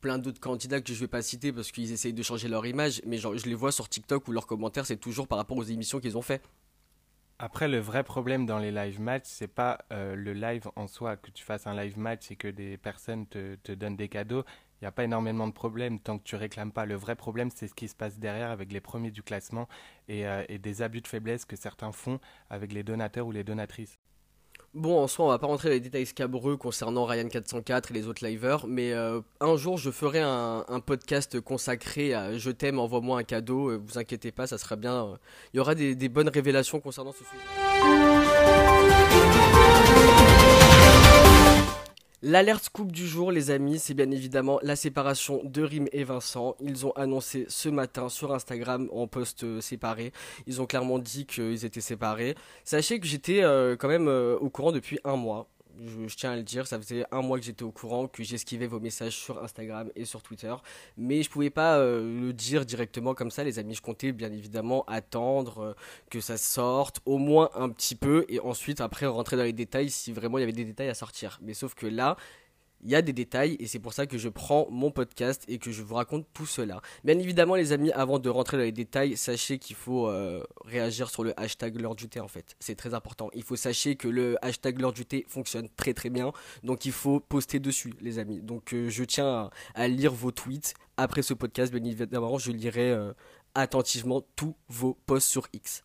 plein 0.00 0.18
d'autres 0.18 0.40
candidats 0.40 0.80
que 0.80 0.92
je 0.92 1.00
vais 1.00 1.08
pas 1.08 1.22
citer 1.22 1.52
parce 1.52 1.70
qu'ils 1.70 1.92
essayent 1.92 2.12
de 2.12 2.22
changer 2.22 2.48
leur 2.48 2.66
image, 2.66 3.02
mais 3.06 3.18
genre, 3.18 3.36
je 3.36 3.46
les 3.46 3.54
vois 3.54 3.72
sur 3.72 3.88
TikTok 3.88 4.28
où 4.28 4.32
leurs 4.32 4.46
commentaires 4.46 4.86
c'est 4.86 4.96
toujours 4.96 5.28
par 5.28 5.38
rapport 5.38 5.56
aux 5.56 5.64
émissions 5.64 6.00
qu'ils 6.00 6.16
ont 6.16 6.22
fait. 6.22 6.42
Après, 7.42 7.68
le 7.68 7.78
vrai 7.78 8.04
problème 8.04 8.44
dans 8.44 8.58
les 8.58 8.70
live 8.70 9.00
matchs, 9.00 9.24
c'est 9.24 9.48
pas 9.48 9.78
euh, 9.94 10.14
le 10.14 10.34
live 10.34 10.68
en 10.76 10.86
soi, 10.86 11.16
que 11.16 11.30
tu 11.30 11.42
fasses 11.42 11.66
un 11.66 11.74
live 11.74 11.98
match 11.98 12.30
et 12.30 12.36
que 12.36 12.48
des 12.48 12.76
personnes 12.76 13.26
te, 13.26 13.72
donnent 13.72 13.96
des 13.96 14.10
cadeaux. 14.10 14.44
Il 14.80 14.84
n'y 14.84 14.88
a 14.88 14.92
pas 14.92 15.04
énormément 15.04 15.46
de 15.48 15.54
problèmes 15.54 16.00
tant 16.00 16.18
que 16.18 16.24
tu 16.24 16.36
réclames 16.36 16.70
pas. 16.70 16.84
Le 16.84 16.96
vrai 16.96 17.16
problème, 17.16 17.48
c'est 17.50 17.66
ce 17.66 17.74
qui 17.74 17.88
se 17.88 17.96
passe 17.96 18.18
derrière 18.18 18.50
avec 18.50 18.70
les 18.70 18.82
premiers 18.82 19.10
du 19.10 19.22
classement 19.22 19.68
et, 20.06 20.26
euh, 20.26 20.44
et 20.50 20.58
des 20.58 20.82
abus 20.82 21.00
de 21.00 21.08
faiblesse 21.08 21.46
que 21.46 21.56
certains 21.56 21.92
font 21.92 22.20
avec 22.50 22.74
les 22.74 22.82
donateurs 22.82 23.26
ou 23.26 23.32
les 23.32 23.42
donatrices. 23.42 23.98
Bon, 24.72 25.02
en 25.02 25.08
soi, 25.08 25.24
on 25.24 25.28
va 25.28 25.38
pas 25.40 25.48
rentrer 25.48 25.68
dans 25.68 25.74
les 25.74 25.80
détails 25.80 26.06
scabreux 26.06 26.56
concernant 26.56 27.04
Ryan 27.04 27.26
404 27.28 27.90
et 27.90 27.94
les 27.94 28.06
autres 28.06 28.24
liveurs, 28.24 28.68
mais 28.68 28.92
euh, 28.92 29.20
un 29.40 29.56
jour, 29.56 29.78
je 29.78 29.90
ferai 29.90 30.20
un, 30.20 30.64
podcast 30.86 31.40
consacré 31.40 32.14
à 32.14 32.38
Je 32.38 32.52
t'aime, 32.52 32.78
envoie-moi 32.78 33.18
un 33.18 33.24
cadeau. 33.24 33.70
Euh, 33.70 33.80
vous 33.84 33.98
inquiétez 33.98 34.30
pas, 34.30 34.46
ça 34.46 34.58
sera 34.58 34.76
bien. 34.76 35.18
Il 35.52 35.56
y 35.56 35.60
aura 35.60 35.74
des 35.74 36.08
bonnes 36.08 36.28
révélations 36.28 36.78
concernant 36.78 37.12
ce 37.12 37.18
sujet. 37.18 37.40
L'alerte 42.22 42.64
scoop 42.64 42.92
du 42.92 43.06
jour, 43.06 43.32
les 43.32 43.50
amis, 43.50 43.78
c'est 43.78 43.94
bien 43.94 44.10
évidemment 44.10 44.60
la 44.62 44.76
séparation 44.76 45.40
de 45.42 45.62
Rim 45.62 45.86
et 45.92 46.04
Vincent. 46.04 46.54
Ils 46.60 46.84
ont 46.84 46.92
annoncé 46.92 47.46
ce 47.48 47.70
matin 47.70 48.10
sur 48.10 48.34
Instagram 48.34 48.90
en 48.92 49.06
post 49.06 49.42
euh, 49.42 49.62
séparé. 49.62 50.12
Ils 50.46 50.60
ont 50.60 50.66
clairement 50.66 50.98
dit 50.98 51.24
qu'ils 51.24 51.64
étaient 51.64 51.80
séparés. 51.80 52.34
Sachez 52.62 53.00
que 53.00 53.06
j'étais 53.06 53.42
euh, 53.42 53.74
quand 53.74 53.88
même 53.88 54.06
euh, 54.06 54.36
au 54.38 54.50
courant 54.50 54.70
depuis 54.70 54.98
un 55.04 55.16
mois 55.16 55.48
je, 55.86 56.14
tiens 56.14 56.32
à 56.32 56.36
le 56.36 56.42
dire, 56.42 56.66
ça 56.66 56.78
faisait 56.78 57.04
un 57.10 57.22
mois 57.22 57.38
que 57.38 57.44
j'étais 57.44 57.62
au 57.62 57.70
courant, 57.70 58.06
que 58.06 58.22
j'esquivais 58.22 58.66
vos 58.66 58.80
messages 58.80 59.16
sur 59.16 59.42
Instagram 59.42 59.90
et 59.96 60.04
sur 60.04 60.22
Twitter, 60.22 60.54
mais 60.96 61.22
je 61.22 61.30
pouvais 61.30 61.50
pas 61.50 61.78
euh, 61.78 62.20
le 62.20 62.32
dire 62.32 62.64
directement 62.64 63.14
comme 63.14 63.30
ça, 63.30 63.44
les 63.44 63.58
amis. 63.58 63.74
Je 63.74 63.82
comptais 63.82 64.12
bien 64.12 64.32
évidemment 64.32 64.84
attendre 64.86 65.58
euh, 65.58 65.74
que 66.10 66.20
ça 66.20 66.36
sorte, 66.36 67.00
au 67.06 67.18
moins 67.18 67.50
un 67.54 67.68
petit 67.68 67.94
peu, 67.94 68.24
et 68.28 68.40
ensuite 68.40 68.80
après 68.80 69.06
rentrer 69.06 69.36
dans 69.36 69.42
les 69.44 69.52
détails 69.52 69.90
si 69.90 70.12
vraiment 70.12 70.38
il 70.38 70.42
y 70.42 70.44
avait 70.44 70.52
des 70.52 70.64
détails 70.64 70.88
à 70.88 70.94
sortir. 70.94 71.38
Mais 71.42 71.54
sauf 71.54 71.74
que 71.74 71.86
là, 71.86 72.16
il 72.82 72.90
y 72.90 72.94
a 72.94 73.02
des 73.02 73.12
détails 73.12 73.56
et 73.60 73.66
c'est 73.66 73.78
pour 73.78 73.92
ça 73.92 74.06
que 74.06 74.18
je 74.18 74.28
prends 74.28 74.66
mon 74.70 74.90
podcast 74.90 75.44
et 75.48 75.58
que 75.58 75.70
je 75.70 75.82
vous 75.82 75.94
raconte 75.94 76.26
tout 76.32 76.46
cela. 76.46 76.80
Bien 77.04 77.18
évidemment 77.18 77.54
les 77.54 77.72
amis, 77.72 77.92
avant 77.92 78.18
de 78.18 78.28
rentrer 78.28 78.56
dans 78.56 78.62
les 78.62 78.72
détails, 78.72 79.16
sachez 79.16 79.58
qu'il 79.58 79.76
faut 79.76 80.08
euh, 80.08 80.42
réagir 80.64 81.10
sur 81.10 81.24
le 81.24 81.38
hashtag 81.38 81.80
l'heure 81.80 81.94
en 82.20 82.28
fait. 82.28 82.56
C'est 82.60 82.74
très 82.74 82.94
important. 82.94 83.30
Il 83.34 83.42
faut 83.42 83.56
sachez 83.56 83.96
que 83.96 84.08
le 84.08 84.36
hashtag 84.44 84.80
l'heure 84.80 84.94
fonctionne 85.28 85.68
très 85.76 85.94
très 85.94 86.10
bien. 86.10 86.32
Donc 86.62 86.84
il 86.84 86.92
faut 86.92 87.20
poster 87.20 87.60
dessus 87.60 87.92
les 88.00 88.18
amis. 88.18 88.40
Donc 88.40 88.72
euh, 88.72 88.88
je 88.88 89.04
tiens 89.04 89.50
à, 89.74 89.88
lire 89.88 90.12
vos 90.12 90.30
tweets. 90.30 90.74
Après 90.96 91.22
ce 91.22 91.34
podcast, 91.34 91.72
bien 91.72 91.84
évidemment, 91.84 92.38
je 92.38 92.52
lirai 92.52 92.90
euh, 92.90 93.12
attentivement 93.54 94.22
tous 94.36 94.54
vos 94.68 94.94
posts 95.06 95.28
sur 95.28 95.46
X. 95.52 95.82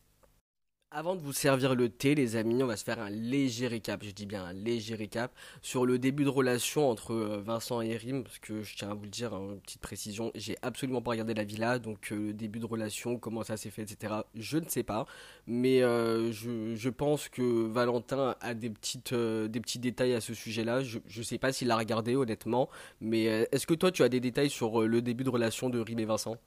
Avant 0.98 1.14
de 1.14 1.20
vous 1.20 1.34
servir 1.34 1.74
le 1.74 1.90
thé, 1.90 2.14
les 2.14 2.36
amis, 2.36 2.62
on 2.62 2.66
va 2.66 2.78
se 2.78 2.82
faire 2.82 2.98
un 2.98 3.10
léger 3.10 3.66
récap, 3.66 4.02
je 4.02 4.12
dis 4.12 4.24
bien 4.24 4.42
un 4.42 4.54
léger 4.54 4.94
récap, 4.94 5.30
sur 5.60 5.84
le 5.84 5.98
début 5.98 6.24
de 6.24 6.30
relation 6.30 6.88
entre 6.88 7.12
euh, 7.12 7.42
Vincent 7.44 7.82
et 7.82 7.94
Rim, 7.98 8.24
parce 8.24 8.38
que 8.38 8.62
je 8.62 8.76
tiens 8.76 8.92
à 8.92 8.94
vous 8.94 9.02
le 9.02 9.10
dire, 9.10 9.34
hein, 9.34 9.50
une 9.52 9.60
petite 9.60 9.82
précision, 9.82 10.32
j'ai 10.34 10.56
absolument 10.62 11.02
pas 11.02 11.10
regardé 11.10 11.34
la 11.34 11.44
villa, 11.44 11.78
donc 11.78 12.12
euh, 12.12 12.28
le 12.28 12.32
début 12.32 12.60
de 12.60 12.64
relation, 12.64 13.18
comment 13.18 13.44
ça 13.44 13.58
s'est 13.58 13.68
fait, 13.68 13.82
etc., 13.82 14.14
je 14.34 14.56
ne 14.56 14.64
sais 14.70 14.84
pas, 14.84 15.04
mais 15.46 15.82
euh, 15.82 16.32
je, 16.32 16.88
pense 16.88 17.28
que 17.28 17.66
Valentin 17.66 18.34
a 18.40 18.54
des, 18.54 18.70
petites, 18.70 19.12
des 19.12 19.60
petits 19.60 19.78
détails 19.78 20.14
à 20.14 20.22
ce 20.22 20.32
sujet-là, 20.32 20.82
je 20.82 20.98
ne 21.14 21.22
sais 21.22 21.36
pas 21.36 21.52
s'il 21.52 21.68
l'a 21.68 21.76
regardé 21.76 22.16
honnêtement, 22.16 22.70
mais 23.02 23.24
est-ce 23.52 23.66
que 23.66 23.74
toi 23.74 23.90
tu 23.90 24.02
as 24.02 24.08
des 24.08 24.20
détails 24.20 24.48
sur 24.48 24.80
le 24.80 25.02
début 25.02 25.24
de 25.24 25.30
relation 25.30 25.68
de 25.68 25.78
Rim 25.78 25.98
et 25.98 26.06
Vincent? 26.06 26.38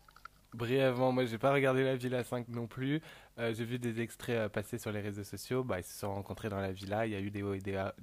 Brièvement, 0.54 1.12
moi 1.12 1.26
j'ai 1.26 1.38
pas 1.38 1.54
regardé 1.54 1.84
la 1.84 1.96
Villa 1.96 2.24
5 2.24 2.48
non 2.48 2.66
plus. 2.66 3.02
Euh, 3.38 3.54
j'ai 3.54 3.66
vu 3.66 3.78
des 3.78 4.02
extraits 4.02 4.36
euh, 4.36 4.50
passer 4.50 4.80
sur 4.80 4.92
les 4.92 5.00
réseaux 5.00 5.24
sociaux. 5.24 5.64
Bah, 5.64 5.80
ils 5.80 5.84
se 5.84 5.98
sont 6.00 6.12
rencontrés 6.12 6.50
dans 6.50 6.60
la 6.60 6.72
villa. 6.72 7.06
Il 7.06 7.14
y 7.14 7.16
a 7.16 7.20
eu 7.20 7.30
des 7.30 7.44
hauts 7.44 7.54
et 7.54 7.60
des 7.60 7.74
bas. 7.74 7.94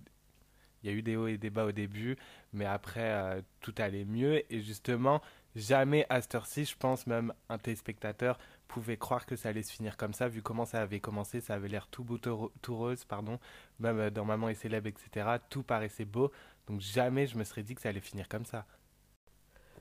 Il 0.82 0.90
y 0.90 0.92
a 0.92 0.96
eu 0.96 1.02
des 1.02 1.16
hauts 1.16 1.26
et 1.26 1.38
des 1.38 1.50
bas 1.50 1.64
au 1.64 1.72
début, 1.72 2.16
mais 2.52 2.64
après 2.64 3.00
euh, 3.00 3.42
tout 3.60 3.74
allait 3.78 4.04
mieux. 4.04 4.42
Et 4.52 4.62
justement, 4.62 5.20
jamais 5.56 6.06
à 6.08 6.20
cette 6.22 6.36
heure-ci, 6.36 6.64
je 6.64 6.76
pense 6.76 7.08
même 7.08 7.32
un 7.48 7.58
téléspectateur 7.58 8.38
pouvait 8.68 8.96
croire 8.96 9.26
que 9.26 9.34
ça 9.36 9.48
allait 9.48 9.62
se 9.62 9.72
finir 9.72 9.96
comme 9.96 10.12
ça, 10.12 10.28
vu 10.28 10.42
comment 10.42 10.64
ça 10.64 10.82
avait 10.82 11.00
commencé. 11.00 11.40
Ça 11.40 11.54
avait 11.54 11.68
l'air 11.68 11.88
tout 11.88 12.04
beau, 12.04 12.18
tout 12.18 12.76
rose, 12.76 13.04
pardon. 13.04 13.40
Même 13.80 14.10
dans 14.10 14.24
Maman 14.24 14.48
est 14.50 14.54
célèbre, 14.54 14.86
etc. 14.88 15.38
Tout 15.50 15.64
paraissait 15.64 16.04
beau. 16.04 16.30
Donc 16.68 16.80
jamais 16.80 17.26
je 17.26 17.36
me 17.38 17.44
serais 17.44 17.64
dit 17.64 17.74
que 17.74 17.80
ça 17.80 17.88
allait 17.88 18.00
finir 18.00 18.28
comme 18.28 18.44
ça. 18.44 18.66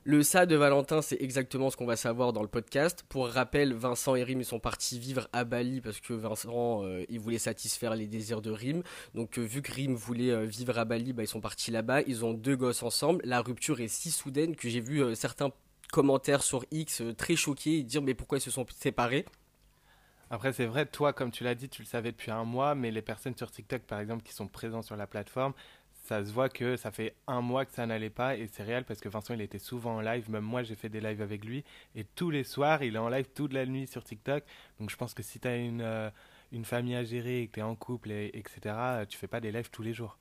Le 0.08 0.22
ça 0.22 0.46
de 0.46 0.54
Valentin, 0.54 1.02
c'est 1.02 1.20
exactement 1.20 1.68
ce 1.68 1.76
qu'on 1.76 1.84
va 1.84 1.96
savoir 1.96 2.32
dans 2.32 2.42
le 2.42 2.46
podcast. 2.46 3.04
Pour 3.08 3.26
rappel, 3.26 3.74
Vincent 3.74 4.14
et 4.14 4.22
Rim 4.22 4.44
sont 4.44 4.60
partis 4.60 5.00
vivre 5.00 5.26
à 5.32 5.42
Bali 5.42 5.80
parce 5.80 5.98
que 5.98 6.12
Vincent 6.12 6.84
euh, 6.84 7.04
il 7.08 7.18
voulait 7.18 7.40
satisfaire 7.40 7.96
les 7.96 8.06
désirs 8.06 8.40
de 8.40 8.52
Rim. 8.52 8.84
Donc 9.14 9.36
euh, 9.36 9.42
vu 9.42 9.62
que 9.62 9.72
Rim 9.72 9.96
voulait 9.96 10.30
euh, 10.30 10.44
vivre 10.44 10.78
à 10.78 10.84
Bali, 10.84 11.12
bah, 11.12 11.24
ils 11.24 11.26
sont 11.26 11.40
partis 11.40 11.72
là-bas. 11.72 12.02
Ils 12.02 12.24
ont 12.24 12.34
deux 12.34 12.54
gosses 12.54 12.84
ensemble. 12.84 13.20
La 13.24 13.40
rupture 13.40 13.80
est 13.80 13.88
si 13.88 14.12
soudaine 14.12 14.54
que 14.54 14.68
j'ai 14.68 14.78
vu 14.78 15.02
certains 15.16 15.50
commentaires 15.90 16.44
sur 16.44 16.64
X 16.70 17.02
très 17.18 17.34
choqués 17.34 17.78
et 17.78 17.82
dire 17.82 18.00
mais 18.00 18.14
pourquoi 18.14 18.38
ils 18.38 18.42
se 18.42 18.52
sont 18.52 18.64
séparés? 18.76 19.24
Après, 20.30 20.52
c'est 20.52 20.66
vrai, 20.66 20.86
toi, 20.86 21.12
comme 21.12 21.32
tu 21.32 21.44
l'as 21.44 21.54
dit, 21.54 21.68
tu 21.68 21.82
le 21.82 21.86
savais 21.86 22.10
depuis 22.10 22.32
un 22.32 22.44
mois, 22.44 22.74
mais 22.74 22.90
les 22.90 23.02
personnes 23.02 23.36
sur 23.36 23.50
TikTok, 23.50 23.82
par 23.82 24.00
exemple, 24.00 24.24
qui 24.24 24.32
sont 24.32 24.48
présentes 24.48 24.82
sur 24.82 24.96
la 24.96 25.06
plateforme, 25.06 25.52
ça 26.06 26.24
se 26.24 26.32
voit 26.32 26.48
que 26.48 26.76
ça 26.76 26.90
fait 26.90 27.14
un 27.26 27.40
mois 27.40 27.64
que 27.64 27.72
ça 27.72 27.84
n'allait 27.86 28.10
pas 28.10 28.36
et 28.36 28.48
c'est 28.52 28.62
réel 28.62 28.84
parce 28.84 29.00
que 29.00 29.08
Vincent 29.08 29.34
il 29.34 29.40
était 29.40 29.58
souvent 29.58 29.96
en 29.96 30.00
live, 30.00 30.30
même 30.30 30.44
moi 30.44 30.62
j'ai 30.62 30.76
fait 30.76 30.88
des 30.88 31.00
lives 31.00 31.20
avec 31.20 31.44
lui 31.44 31.64
et 31.94 32.04
tous 32.04 32.30
les 32.30 32.44
soirs 32.44 32.82
il 32.82 32.94
est 32.94 32.98
en 32.98 33.08
live 33.08 33.26
toute 33.34 33.52
la 33.52 33.66
nuit 33.66 33.86
sur 33.86 34.04
TikTok. 34.04 34.44
Donc 34.78 34.90
je 34.90 34.96
pense 34.96 35.14
que 35.14 35.22
si 35.22 35.40
tu 35.40 35.48
as 35.48 35.56
une, 35.56 35.82
euh, 35.82 36.10
une 36.52 36.64
famille 36.64 36.94
à 36.94 37.04
gérer 37.04 37.42
et 37.42 37.46
que 37.48 37.54
tu 37.54 37.60
es 37.60 37.62
en 37.62 37.74
couple 37.74 38.12
et, 38.12 38.30
etc, 38.34 38.74
tu 39.08 39.18
fais 39.18 39.26
pas 39.26 39.40
des 39.40 39.50
lives 39.50 39.70
tous 39.70 39.82
les 39.82 39.94
jours. 39.94 40.16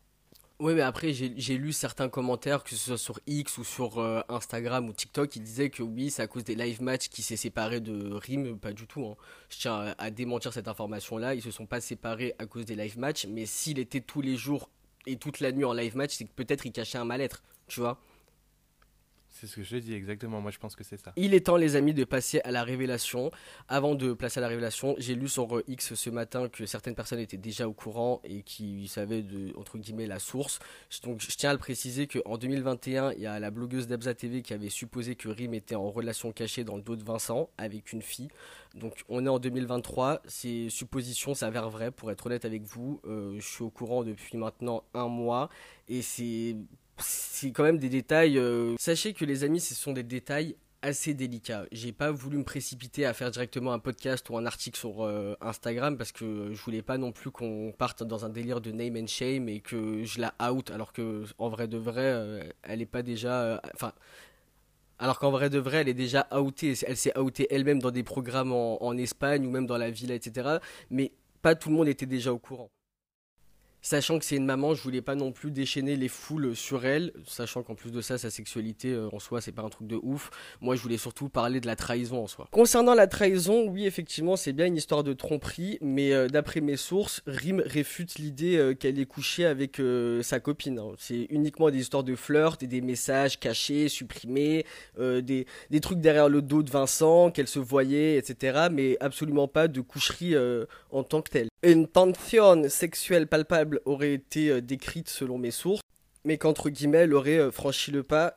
Oui, 0.57 0.73
mais 0.73 0.81
après, 0.81 1.11
j'ai 1.11 1.57
lu 1.57 1.73
certains 1.73 2.07
commentaires, 2.07 2.63
que 2.63 2.69
ce 2.69 2.77
soit 2.77 2.97
sur 2.97 3.19
X 3.27 3.57
ou 3.57 3.65
sur 3.65 3.99
euh, 3.99 4.21
Instagram 4.29 4.87
ou 4.87 4.93
TikTok, 4.93 5.27
qui 5.27 5.41
disaient 5.41 5.69
que 5.69 5.83
oui, 5.83 6.09
c'est 6.09 6.21
à 6.21 6.27
cause 6.27 6.45
des 6.45 6.55
live 6.55 6.81
matchs 6.81 7.09
qui 7.09 7.23
s'est 7.23 7.35
séparé 7.35 7.81
de 7.81 8.13
Rim. 8.13 8.57
Pas 8.57 8.71
du 8.71 8.87
tout. 8.87 9.05
Hein. 9.05 9.17
Je 9.49 9.57
tiens 9.57 9.75
à, 9.75 9.95
à 9.97 10.11
démentir 10.11 10.53
cette 10.53 10.69
information-là. 10.69 11.35
Ils 11.35 11.41
se 11.41 11.51
sont 11.51 11.65
pas 11.65 11.81
séparés 11.81 12.35
à 12.39 12.45
cause 12.45 12.63
des 12.63 12.77
live 12.77 12.97
matchs, 12.97 13.25
mais 13.27 13.45
s'il 13.45 13.79
était 13.79 13.99
tous 13.99 14.21
les 14.21 14.37
jours 14.37 14.69
et 15.05 15.17
toute 15.17 15.39
la 15.39 15.51
nuit 15.51 15.65
en 15.65 15.73
live 15.73 15.95
match, 15.95 16.15
c'est 16.15 16.25
que 16.25 16.33
peut-être 16.35 16.65
il 16.65 16.71
cachait 16.71 16.97
un 16.97 17.05
mal-être, 17.05 17.43
tu 17.67 17.79
vois. 17.79 17.99
C'est 19.35 19.47
ce 19.47 19.57
que 19.57 19.63
je 19.63 19.75
dis 19.75 19.93
exactement, 19.93 20.39
moi 20.39 20.49
je 20.49 20.59
pense 20.59 20.77
que 20.77 20.85
c'est 20.85 20.95
ça. 20.95 21.11
Il 21.17 21.33
est 21.33 21.47
temps 21.47 21.57
les 21.57 21.75
amis 21.75 21.93
de 21.93 22.05
passer 22.05 22.39
à 22.45 22.51
la 22.51 22.63
révélation. 22.63 23.31
Avant 23.67 23.93
de 23.93 24.13
placer 24.13 24.39
à 24.39 24.41
la 24.41 24.47
révélation, 24.47 24.95
j'ai 24.97 25.13
lu 25.13 25.27
sur 25.27 25.61
X 25.67 25.93
ce 25.93 26.09
matin 26.09 26.47
que 26.47 26.65
certaines 26.65 26.95
personnes 26.95 27.19
étaient 27.19 27.35
déjà 27.35 27.67
au 27.67 27.73
courant 27.73 28.21
et 28.23 28.43
qui 28.43 28.87
savaient 28.87 29.23
de, 29.23 29.51
entre 29.57 29.77
guillemets, 29.77 30.07
la 30.07 30.19
source. 30.19 30.59
Donc 31.03 31.19
je 31.19 31.35
tiens 31.35 31.49
à 31.49 31.53
le 31.53 31.59
préciser 31.59 32.07
qu'en 32.07 32.37
2021, 32.37 33.11
il 33.11 33.19
y 33.19 33.25
a 33.25 33.37
la 33.41 33.51
blogueuse 33.51 33.87
d'Abza 33.87 34.13
TV 34.13 34.41
qui 34.41 34.53
avait 34.53 34.69
supposé 34.69 35.15
que 35.15 35.27
Rim 35.27 35.53
était 35.53 35.75
en 35.75 35.91
relation 35.91 36.31
cachée 36.31 36.63
dans 36.63 36.77
le 36.77 36.81
dos 36.81 36.95
de 36.95 37.03
Vincent 37.03 37.49
avec 37.57 37.91
une 37.91 38.01
fille. 38.01 38.29
Donc 38.73 39.03
on 39.09 39.25
est 39.25 39.29
en 39.29 39.39
2023, 39.39 40.21
ces 40.25 40.69
suppositions 40.69 41.33
s'avèrent 41.33 41.69
vraies 41.69 41.91
pour 41.91 42.09
être 42.09 42.25
honnête 42.25 42.45
avec 42.45 42.63
vous. 42.63 43.01
Euh, 43.05 43.35
je 43.37 43.45
suis 43.45 43.63
au 43.63 43.69
courant 43.69 44.05
depuis 44.05 44.37
maintenant 44.37 44.83
un 44.93 45.09
mois 45.09 45.49
et 45.89 46.01
c'est 46.01 46.55
c'est 46.99 47.51
quand 47.51 47.63
même 47.63 47.77
des 47.77 47.89
détails. 47.89 48.37
Euh, 48.37 48.75
sachez 48.79 49.13
que 49.13 49.25
les 49.25 49.43
amis, 49.43 49.59
ce 49.59 49.75
sont 49.75 49.93
des 49.93 50.03
détails 50.03 50.55
assez 50.81 51.13
délicats. 51.13 51.65
J'ai 51.71 51.91
pas 51.91 52.11
voulu 52.11 52.37
me 52.37 52.43
précipiter 52.43 53.05
à 53.05 53.13
faire 53.13 53.31
directement 53.31 53.73
un 53.73 53.79
podcast 53.79 54.29
ou 54.29 54.37
un 54.37 54.45
article 54.45 54.77
sur 54.77 55.03
euh, 55.03 55.35
Instagram 55.41 55.97
parce 55.97 56.11
que 56.11 56.53
je 56.53 56.61
voulais 56.61 56.83
pas 56.83 56.97
non 56.97 57.11
plus 57.11 57.31
qu'on 57.31 57.73
parte 57.75 58.03
dans 58.03 58.23
un 58.23 58.29
délire 58.29 58.61
de 58.61 58.71
name 58.71 58.95
and 58.97 59.07
shame 59.07 59.49
et 59.49 59.61
que 59.61 60.03
je 60.03 60.21
la 60.21 60.33
out 60.51 60.69
alors 60.69 60.93
que 60.93 61.25
en 61.39 61.49
vrai 61.49 61.67
de 61.67 61.77
vrai, 61.77 62.03
euh, 62.05 62.43
elle 62.63 62.81
est 62.81 62.85
pas 62.85 63.01
déjà. 63.01 63.59
Enfin. 63.73 63.93
alors 64.99 65.19
qu'en 65.19 65.31
vrai 65.31 65.49
de 65.49 65.59
vrai, 65.59 65.77
elle 65.77 65.89
est 65.89 65.93
déjà 65.93 66.27
outée. 66.31 66.75
Elle 66.85 66.97
s'est 66.97 67.17
outée 67.17 67.47
elle-même 67.49 67.79
dans 67.81 67.91
des 67.91 68.03
programmes 68.03 68.53
en 68.53 68.97
Espagne 68.97 69.45
ou 69.45 69.49
même 69.49 69.65
dans 69.65 69.77
la 69.77 69.89
villa, 69.89 70.13
etc. 70.15 70.59
Mais 70.91 71.11
pas 71.41 71.55
tout 71.55 71.69
le 71.69 71.75
monde 71.75 71.87
était 71.87 72.05
déjà 72.05 72.31
au 72.31 72.39
courant. 72.39 72.69
Sachant 73.85 74.17
que 74.17 74.25
c'est 74.25 74.37
une 74.37 74.47
maman, 74.47 74.73
je 74.73 74.81
voulais 74.81 75.03
pas 75.03 75.13
non 75.13 75.31
plus 75.31 75.51
déchaîner 75.51 75.95
les 75.95 76.07
foules 76.07 76.55
sur 76.55 76.87
elle, 76.87 77.13
sachant 77.23 77.61
qu'en 77.61 77.75
plus 77.75 77.91
de 77.91 78.01
ça, 78.01 78.17
sa 78.17 78.31
sexualité 78.31 78.91
euh, 78.91 79.09
en 79.13 79.19
soi, 79.19 79.41
c'est 79.41 79.51
pas 79.51 79.61
un 79.61 79.69
truc 79.69 79.85
de 79.85 79.99
ouf. 80.01 80.31
Moi, 80.59 80.75
je 80.75 80.81
voulais 80.81 80.97
surtout 80.97 81.29
parler 81.29 81.59
de 81.59 81.67
la 81.67 81.75
trahison 81.75 82.23
en 82.23 82.25
soi. 82.25 82.47
Concernant 82.49 82.95
la 82.95 83.05
trahison, 83.05 83.67
oui, 83.67 83.85
effectivement, 83.85 84.37
c'est 84.37 84.53
bien 84.53 84.65
une 84.65 84.75
histoire 84.75 85.03
de 85.03 85.13
tromperie, 85.13 85.77
mais 85.81 86.13
euh, 86.13 86.27
d'après 86.27 86.61
mes 86.61 86.77
sources, 86.77 87.21
Rim 87.27 87.61
réfute 87.63 88.17
l'idée 88.17 88.57
euh, 88.57 88.73
qu'elle 88.73 88.97
ait 88.97 89.05
couché 89.05 89.45
avec 89.45 89.79
sa 90.23 90.39
copine. 90.39 90.79
Hein. 90.79 90.93
C'est 90.97 91.27
uniquement 91.29 91.69
des 91.69 91.77
histoires 91.77 92.03
de 92.03 92.15
flirt 92.15 92.63
et 92.63 92.67
des 92.67 92.81
messages 92.81 93.39
cachés, 93.39 93.87
supprimés, 93.87 94.65
des, 94.97 95.45
des, 95.69 95.79
trucs 95.79 95.99
derrière 95.99 96.27
le 96.27 96.41
dos 96.41 96.63
de 96.63 96.71
Vincent, 96.71 97.29
qu'elle 97.29 97.47
se 97.47 97.59
voyait, 97.59 98.17
etc., 98.17 98.69
mais 98.71 98.97
absolument 98.99 99.47
pas 99.47 99.67
de 99.67 99.81
coucherie 99.81 100.33
en 100.89 101.03
tant 101.03 101.21
que 101.21 101.29
telle. 101.29 101.49
Une 101.65 101.87
tension 101.87 102.69
sexuelle 102.69 103.25
palpable 103.25 103.81
aurait 103.85 104.13
été 104.13 104.51
euh, 104.51 104.61
décrite 104.61 105.09
selon 105.09 105.39
mes 105.39 105.49
sources, 105.49 105.81
mais 106.23 106.37
qu'entre 106.37 106.69
guillemets, 106.69 106.99
elle 106.99 107.15
aurait 107.15 107.39
euh, 107.39 107.49
franchi 107.49 107.89
le 107.89 108.03
pas 108.03 108.35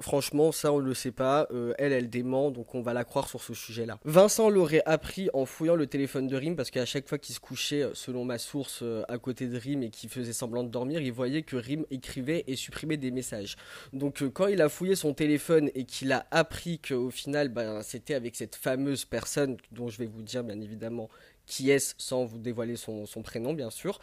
franchement, 0.00 0.52
ça 0.52 0.72
on 0.72 0.80
ne 0.80 0.86
le 0.86 0.94
sait 0.94 1.12
pas. 1.12 1.46
Euh, 1.50 1.74
elle, 1.78 1.92
elle 1.92 2.10
dément, 2.10 2.50
donc 2.50 2.74
on 2.74 2.82
va 2.82 2.92
la 2.92 3.04
croire 3.04 3.28
sur 3.28 3.42
ce 3.42 3.54
sujet-là. 3.54 3.98
Vincent 4.04 4.48
l'aurait 4.48 4.82
appris 4.86 5.28
en 5.32 5.46
fouillant 5.46 5.76
le 5.76 5.86
téléphone 5.86 6.26
de 6.26 6.36
Rim, 6.36 6.56
parce 6.56 6.70
qu'à 6.70 6.86
chaque 6.86 7.08
fois 7.08 7.18
qu'il 7.18 7.34
se 7.34 7.40
couchait, 7.40 7.82
euh, 7.82 7.94
selon 7.94 8.24
ma 8.24 8.38
source, 8.38 8.80
euh, 8.82 9.02
à 9.08 9.18
côté 9.18 9.46
de 9.46 9.58
Rim 9.58 9.82
et 9.82 9.90
qu'il 9.90 10.10
faisait 10.10 10.32
semblant 10.32 10.64
de 10.64 10.68
dormir, 10.68 11.00
il 11.00 11.12
voyait 11.12 11.42
que 11.42 11.56
Rim 11.56 11.84
écrivait 11.90 12.44
et 12.46 12.56
supprimait 12.56 12.96
des 12.96 13.10
messages. 13.10 13.56
Donc 13.92 14.22
quand 14.32 14.46
il 14.46 14.62
a 14.62 14.68
fouillé 14.68 14.96
son 14.96 15.14
téléphone 15.14 15.70
et 15.74 15.84
qu'il 15.84 16.12
a 16.12 16.26
appris 16.30 16.78
qu'au 16.78 17.10
final, 17.10 17.48
ben, 17.48 17.82
c'était 17.82 18.14
avec 18.14 18.36
cette 18.36 18.56
fameuse 18.56 19.04
personne, 19.04 19.56
dont 19.72 19.88
je 19.88 19.98
vais 19.98 20.06
vous 20.06 20.22
dire 20.22 20.44
bien 20.44 20.60
évidemment 20.60 21.08
qui 21.46 21.70
est-ce, 21.70 21.94
sans 21.98 22.24
vous 22.24 22.38
dévoiler 22.38 22.76
son, 22.76 23.06
son 23.06 23.22
prénom 23.22 23.54
bien 23.54 23.70
sûr, 23.70 24.00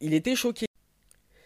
il 0.00 0.14
était 0.14 0.36
choqué. 0.36 0.69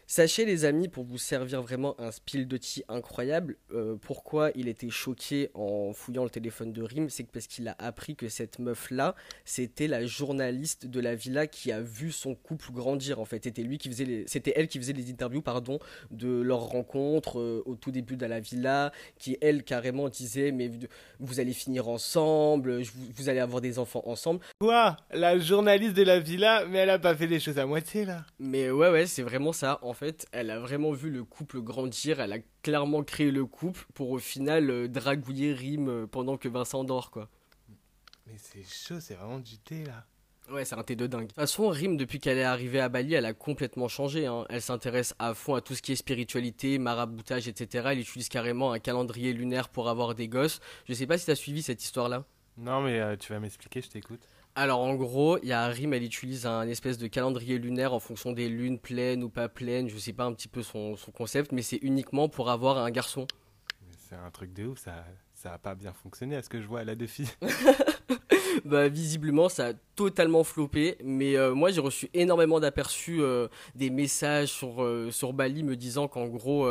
Sachez 0.06 0.44
les 0.44 0.64
amis, 0.66 0.88
pour 0.88 1.04
vous 1.04 1.18
servir 1.18 1.62
vraiment 1.62 1.98
un 1.98 2.10
spill 2.10 2.46
de 2.46 2.56
tea 2.58 2.84
incroyable, 2.88 3.56
euh, 3.72 3.96
pourquoi 4.00 4.50
il 4.54 4.68
était 4.68 4.90
choqué 4.90 5.50
en 5.54 5.92
fouillant 5.94 6.24
le 6.24 6.30
téléphone 6.30 6.72
de 6.72 6.82
Rim, 6.82 7.08
c'est 7.08 7.24
parce 7.24 7.46
qu'il 7.46 7.66
a 7.68 7.76
appris 7.78 8.14
que 8.14 8.28
cette 8.28 8.58
meuf-là, 8.58 9.14
c'était 9.44 9.88
la 9.88 10.04
journaliste 10.04 10.86
de 10.86 11.00
la 11.00 11.14
villa 11.14 11.46
qui 11.46 11.72
a 11.72 11.80
vu 11.80 12.12
son 12.12 12.34
couple 12.34 12.70
grandir 12.72 13.18
en 13.18 13.24
fait. 13.24 13.44
C'était 13.44 13.62
lui 13.62 13.78
qui 13.78 13.88
faisait 13.88 14.24
c'était 14.26 14.52
elle 14.56 14.68
qui 14.68 14.78
faisait 14.78 14.92
les 14.92 15.10
interviews 15.10 15.42
pardon 15.42 15.78
de 16.10 16.40
leur 16.40 16.60
rencontre 16.60 17.40
euh, 17.40 17.62
au 17.64 17.74
tout 17.74 17.90
début 17.90 18.16
de 18.16 18.26
la 18.26 18.40
villa, 18.40 18.92
qui 19.18 19.38
elle 19.40 19.64
carrément 19.64 20.10
disait 20.10 20.52
mais 20.52 20.70
vous 21.18 21.40
allez 21.40 21.54
finir 21.54 21.88
ensemble, 21.88 22.82
vous, 23.16 23.28
allez 23.28 23.40
avoir 23.40 23.62
des 23.62 23.78
enfants 23.78 24.02
ensemble. 24.04 24.40
Quoi? 24.60 24.96
La 25.12 25.38
journaliste 25.38 25.94
de 25.94 26.02
la 26.02 26.20
villa, 26.20 26.66
mais 26.66 26.78
elle 26.78 26.90
a 26.90 26.98
pas 26.98 27.14
fait 27.14 27.26
des 27.26 27.40
choses 27.40 27.58
à 27.58 27.64
moitié 27.64 28.04
là. 28.04 28.26
Mais 28.38 28.70
ouais 28.70 28.90
ouais, 28.90 29.06
c'est 29.06 29.22
vraiment 29.22 29.52
ça 29.52 29.78
en 29.82 29.94
fait, 29.94 30.03
elle 30.32 30.50
a 30.50 30.58
vraiment 30.58 30.92
vu 30.92 31.10
le 31.10 31.24
couple 31.24 31.60
grandir, 31.60 32.20
elle 32.20 32.32
a 32.32 32.38
clairement 32.62 33.02
créé 33.02 33.30
le 33.30 33.46
couple 33.46 33.86
pour 33.94 34.10
au 34.10 34.18
final 34.18 34.70
euh, 34.70 34.88
dragouiller 34.88 35.52
Rim 35.52 35.88
euh, 35.88 36.06
pendant 36.06 36.36
que 36.36 36.48
Vincent 36.48 36.84
dort, 36.84 37.10
quoi. 37.10 37.28
Mais 38.26 38.34
c'est 38.38 38.64
chaud, 38.64 39.00
c'est 39.00 39.14
vraiment 39.14 39.38
du 39.38 39.58
thé 39.58 39.84
là. 39.84 40.04
Ouais, 40.50 40.64
c'est 40.64 40.74
un 40.74 40.82
thé 40.82 40.94
de 40.94 41.06
dingue. 41.06 41.22
De 41.22 41.26
toute 41.28 41.36
façon, 41.36 41.68
Rim, 41.68 41.96
depuis 41.96 42.20
qu'elle 42.20 42.36
est 42.36 42.44
arrivée 42.44 42.80
à 42.80 42.90
Bali, 42.90 43.14
elle 43.14 43.24
a 43.24 43.32
complètement 43.32 43.88
changé. 43.88 44.26
Hein. 44.26 44.44
Elle 44.50 44.60
s'intéresse 44.60 45.14
à 45.18 45.32
fond 45.32 45.54
à 45.54 45.62
tout 45.62 45.74
ce 45.74 45.80
qui 45.80 45.92
est 45.92 45.96
spiritualité, 45.96 46.78
maraboutage, 46.78 47.48
etc. 47.48 47.88
Elle 47.92 48.00
utilise 48.00 48.28
carrément 48.28 48.72
un 48.72 48.78
calendrier 48.78 49.32
lunaire 49.32 49.70
pour 49.70 49.88
avoir 49.88 50.14
des 50.14 50.28
gosses. 50.28 50.60
Je 50.86 50.92
sais 50.92 51.06
pas 51.06 51.16
si 51.16 51.24
t'as 51.24 51.34
suivi 51.34 51.62
cette 51.62 51.82
histoire-là. 51.82 52.24
Non, 52.58 52.82
mais 52.82 53.00
euh, 53.00 53.16
tu 53.16 53.32
vas 53.32 53.40
m'expliquer, 53.40 53.80
je 53.80 53.88
t'écoute. 53.88 54.28
Alors 54.56 54.80
en 54.80 54.94
gros, 54.94 55.38
il 55.42 55.48
y 55.48 55.52
a 55.52 55.66
Rim, 55.66 55.92
elle 55.92 56.04
utilise 56.04 56.46
un 56.46 56.68
espèce 56.68 56.96
de 56.96 57.08
calendrier 57.08 57.58
lunaire 57.58 57.92
en 57.92 57.98
fonction 57.98 58.32
des 58.32 58.48
lunes 58.48 58.78
pleines 58.78 59.24
ou 59.24 59.28
pas 59.28 59.48
pleines, 59.48 59.88
je 59.88 59.98
sais 59.98 60.12
pas 60.12 60.24
un 60.24 60.32
petit 60.32 60.46
peu 60.46 60.62
son, 60.62 60.96
concept, 61.12 61.50
mais 61.50 61.62
c'est 61.62 61.78
uniquement 61.82 62.28
pour 62.28 62.50
avoir 62.50 62.78
un 62.78 62.90
garçon. 62.90 63.26
C'est 63.98 64.14
un 64.14 64.30
truc 64.30 64.52
de 64.52 64.66
ouf, 64.66 64.78
ça 64.78 65.04
ça 65.44 65.52
a 65.52 65.58
pas 65.58 65.74
bien 65.74 65.92
fonctionné 65.92 66.36
à 66.36 66.42
ce 66.42 66.48
que 66.48 66.58
je 66.58 66.66
vois, 66.66 66.80
elle 66.80 66.88
a 66.88 66.94
deux 66.94 67.06
filles. 67.06 67.28
bah, 68.64 68.88
visiblement, 68.88 69.50
ça 69.50 69.66
a 69.66 69.72
totalement 69.94 70.42
floppé. 70.42 70.96
Mais 71.04 71.36
euh, 71.36 71.54
moi, 71.54 71.70
j'ai 71.70 71.82
reçu 71.82 72.08
énormément 72.14 72.60
d'aperçus, 72.60 73.20
euh, 73.20 73.48
des 73.74 73.90
messages 73.90 74.48
sur, 74.48 74.82
euh, 74.82 75.10
sur 75.10 75.34
Bali 75.34 75.62
me 75.62 75.76
disant 75.76 76.08
qu'en 76.08 76.28
gros. 76.28 76.66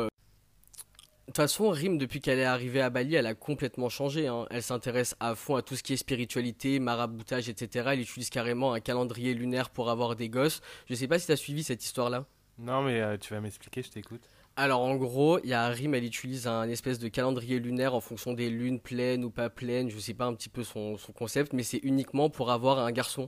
De 1.34 1.36
toute 1.36 1.46
façon, 1.46 1.72
Rim, 1.72 1.98
depuis 1.98 2.22
qu'elle 2.22 2.38
est 2.38 2.46
arrivée 2.46 2.80
à 2.80 2.92
Bali, 2.92 3.16
elle 3.16 3.26
a 3.26 3.34
complètement 3.34 3.90
changé. 3.90 4.28
hein. 4.28 4.46
Elle 4.52 4.62
s'intéresse 4.62 5.16
à 5.20 5.34
fond 5.34 5.56
à 5.56 5.64
tout 5.64 5.76
ce 5.76 5.82
qui 5.82 5.94
est 5.94 5.98
spiritualité, 5.98 6.78
maraboutage, 6.80 7.50
etc. 7.50 7.90
Elle 7.94 8.02
utilise 8.02 8.30
carrément 8.30 8.72
un 8.74 8.80
calendrier 8.80 9.34
lunaire 9.34 9.72
pour 9.72 9.90
avoir 9.90 10.16
des 10.16 10.30
gosses. 10.30 10.62
Je 10.88 10.94
sais 10.94 11.08
pas 11.08 11.18
si 11.18 11.26
tu 11.26 11.32
as 11.32 11.36
suivi 11.36 11.64
cette 11.64 11.84
histoire-là. 11.84 12.28
Non, 12.60 12.84
mais 12.84 13.02
euh, 13.02 13.18
tu 13.18 13.34
vas 13.34 13.42
m'expliquer, 13.42 13.82
je 13.82 13.90
t'écoute. 13.90 14.22
Alors 14.56 14.82
en 14.82 14.96
gros, 14.96 15.40
il 15.40 15.50
y 15.50 15.54
a 15.54 15.68
Rim, 15.70 15.96
elle 15.96 16.06
utilise 16.06 16.46
un 16.46 16.70
espèce 16.70 17.00
de 17.00 17.08
calendrier 17.08 17.58
lunaire 17.58 17.96
en 17.96 18.00
fonction 18.00 18.34
des 18.34 18.52
lunes 18.52 18.80
pleines 18.80 19.26
ou 19.26 19.32
pas 19.32 19.50
pleines, 19.50 19.90
je 19.90 19.98
sais 19.98 20.14
pas 20.14 20.26
un 20.26 20.36
petit 20.36 20.50
peu 20.50 20.64
son, 20.64 21.00
son 21.00 21.14
concept, 21.14 21.54
mais 21.54 21.64
c'est 21.64 21.80
uniquement 21.82 22.30
pour 22.30 22.52
avoir 22.52 22.78
un 22.78 22.92
garçon. 22.92 23.28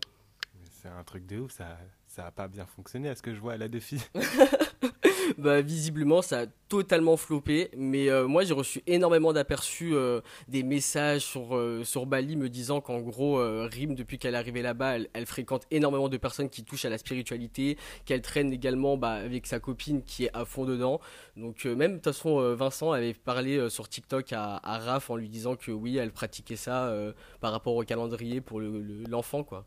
C'est 0.70 0.90
un 0.90 1.04
truc 1.04 1.26
de 1.26 1.40
ouf, 1.40 1.54
ça, 1.54 1.80
ça 2.06 2.28
a 2.28 2.32
pas 2.32 2.48
bien 2.48 2.68
fonctionné 2.68 3.10
à 3.10 3.16
ce 3.16 3.24
que 3.24 3.34
je 3.34 3.40
vois. 3.40 3.56
Elle 3.56 3.64
a 3.64 3.68
des 3.68 3.80
filles. 3.80 4.04
Bah 5.38 5.62
visiblement 5.62 6.22
ça 6.22 6.42
a 6.42 6.46
totalement 6.68 7.16
floppé, 7.18 7.70
mais 7.78 8.10
euh, 8.10 8.28
moi 8.28 8.44
j'ai 8.44 8.54
reçu 8.54 8.82
énormément 8.88 9.34
d'aperçus, 9.34 9.94
euh, 9.96 10.22
des 10.48 10.64
messages 10.64 11.22
sur, 11.22 11.56
euh, 11.56 11.84
sur 11.84 12.06
Bali 12.06 12.36
me 12.36 12.50
disant 12.50 12.82
qu'en 12.82 13.00
gros 13.02 13.38
Rim 13.68 13.94
depuis 13.96 14.18
qu'elle 14.18 14.34
est 14.34 14.38
arrivée 14.38 14.62
là-bas, 14.62 14.98
elle, 15.14 15.26
fréquente 15.26 15.66
énormément 15.72 16.10
de 16.10 16.18
personnes 16.18 16.50
qui 16.50 16.64
touchent 16.64 16.86
à 16.86 16.90
la 16.90 16.98
spiritualité, 16.98 17.78
qu'elle 18.06 18.22
traîne 18.22 18.52
également 18.52 18.98
bah, 18.98 19.12
avec 19.12 19.46
sa 19.48 19.60
copine 19.60 20.04
qui 20.04 20.26
est 20.26 20.32
à 20.34 20.46
fond 20.46 20.66
dedans. 20.66 21.00
Donc 21.38 21.66
même 21.66 21.92
de 21.92 21.96
toute 21.98 22.06
façon 22.06 22.56
Vincent 22.56 22.92
avait 22.92 23.14
parlé 23.14 23.70
sur 23.70 23.88
TikTok 23.88 24.34
à, 24.34 24.60
à 24.64 24.80
Raph 24.80 25.10
en 25.10 25.16
lui 25.16 25.30
disant 25.30 25.56
que 25.56 25.72
oui 25.72 25.98
elle 25.98 26.12
pratiquait 26.12 26.56
ça 26.56 26.94
par 27.42 27.52
rapport 27.52 27.76
au 27.76 27.84
calendrier 27.84 28.42
pour 28.42 28.60
le- 28.60 28.82
le- 28.82 29.04
l'enfant 29.10 29.44
quoi. 29.44 29.66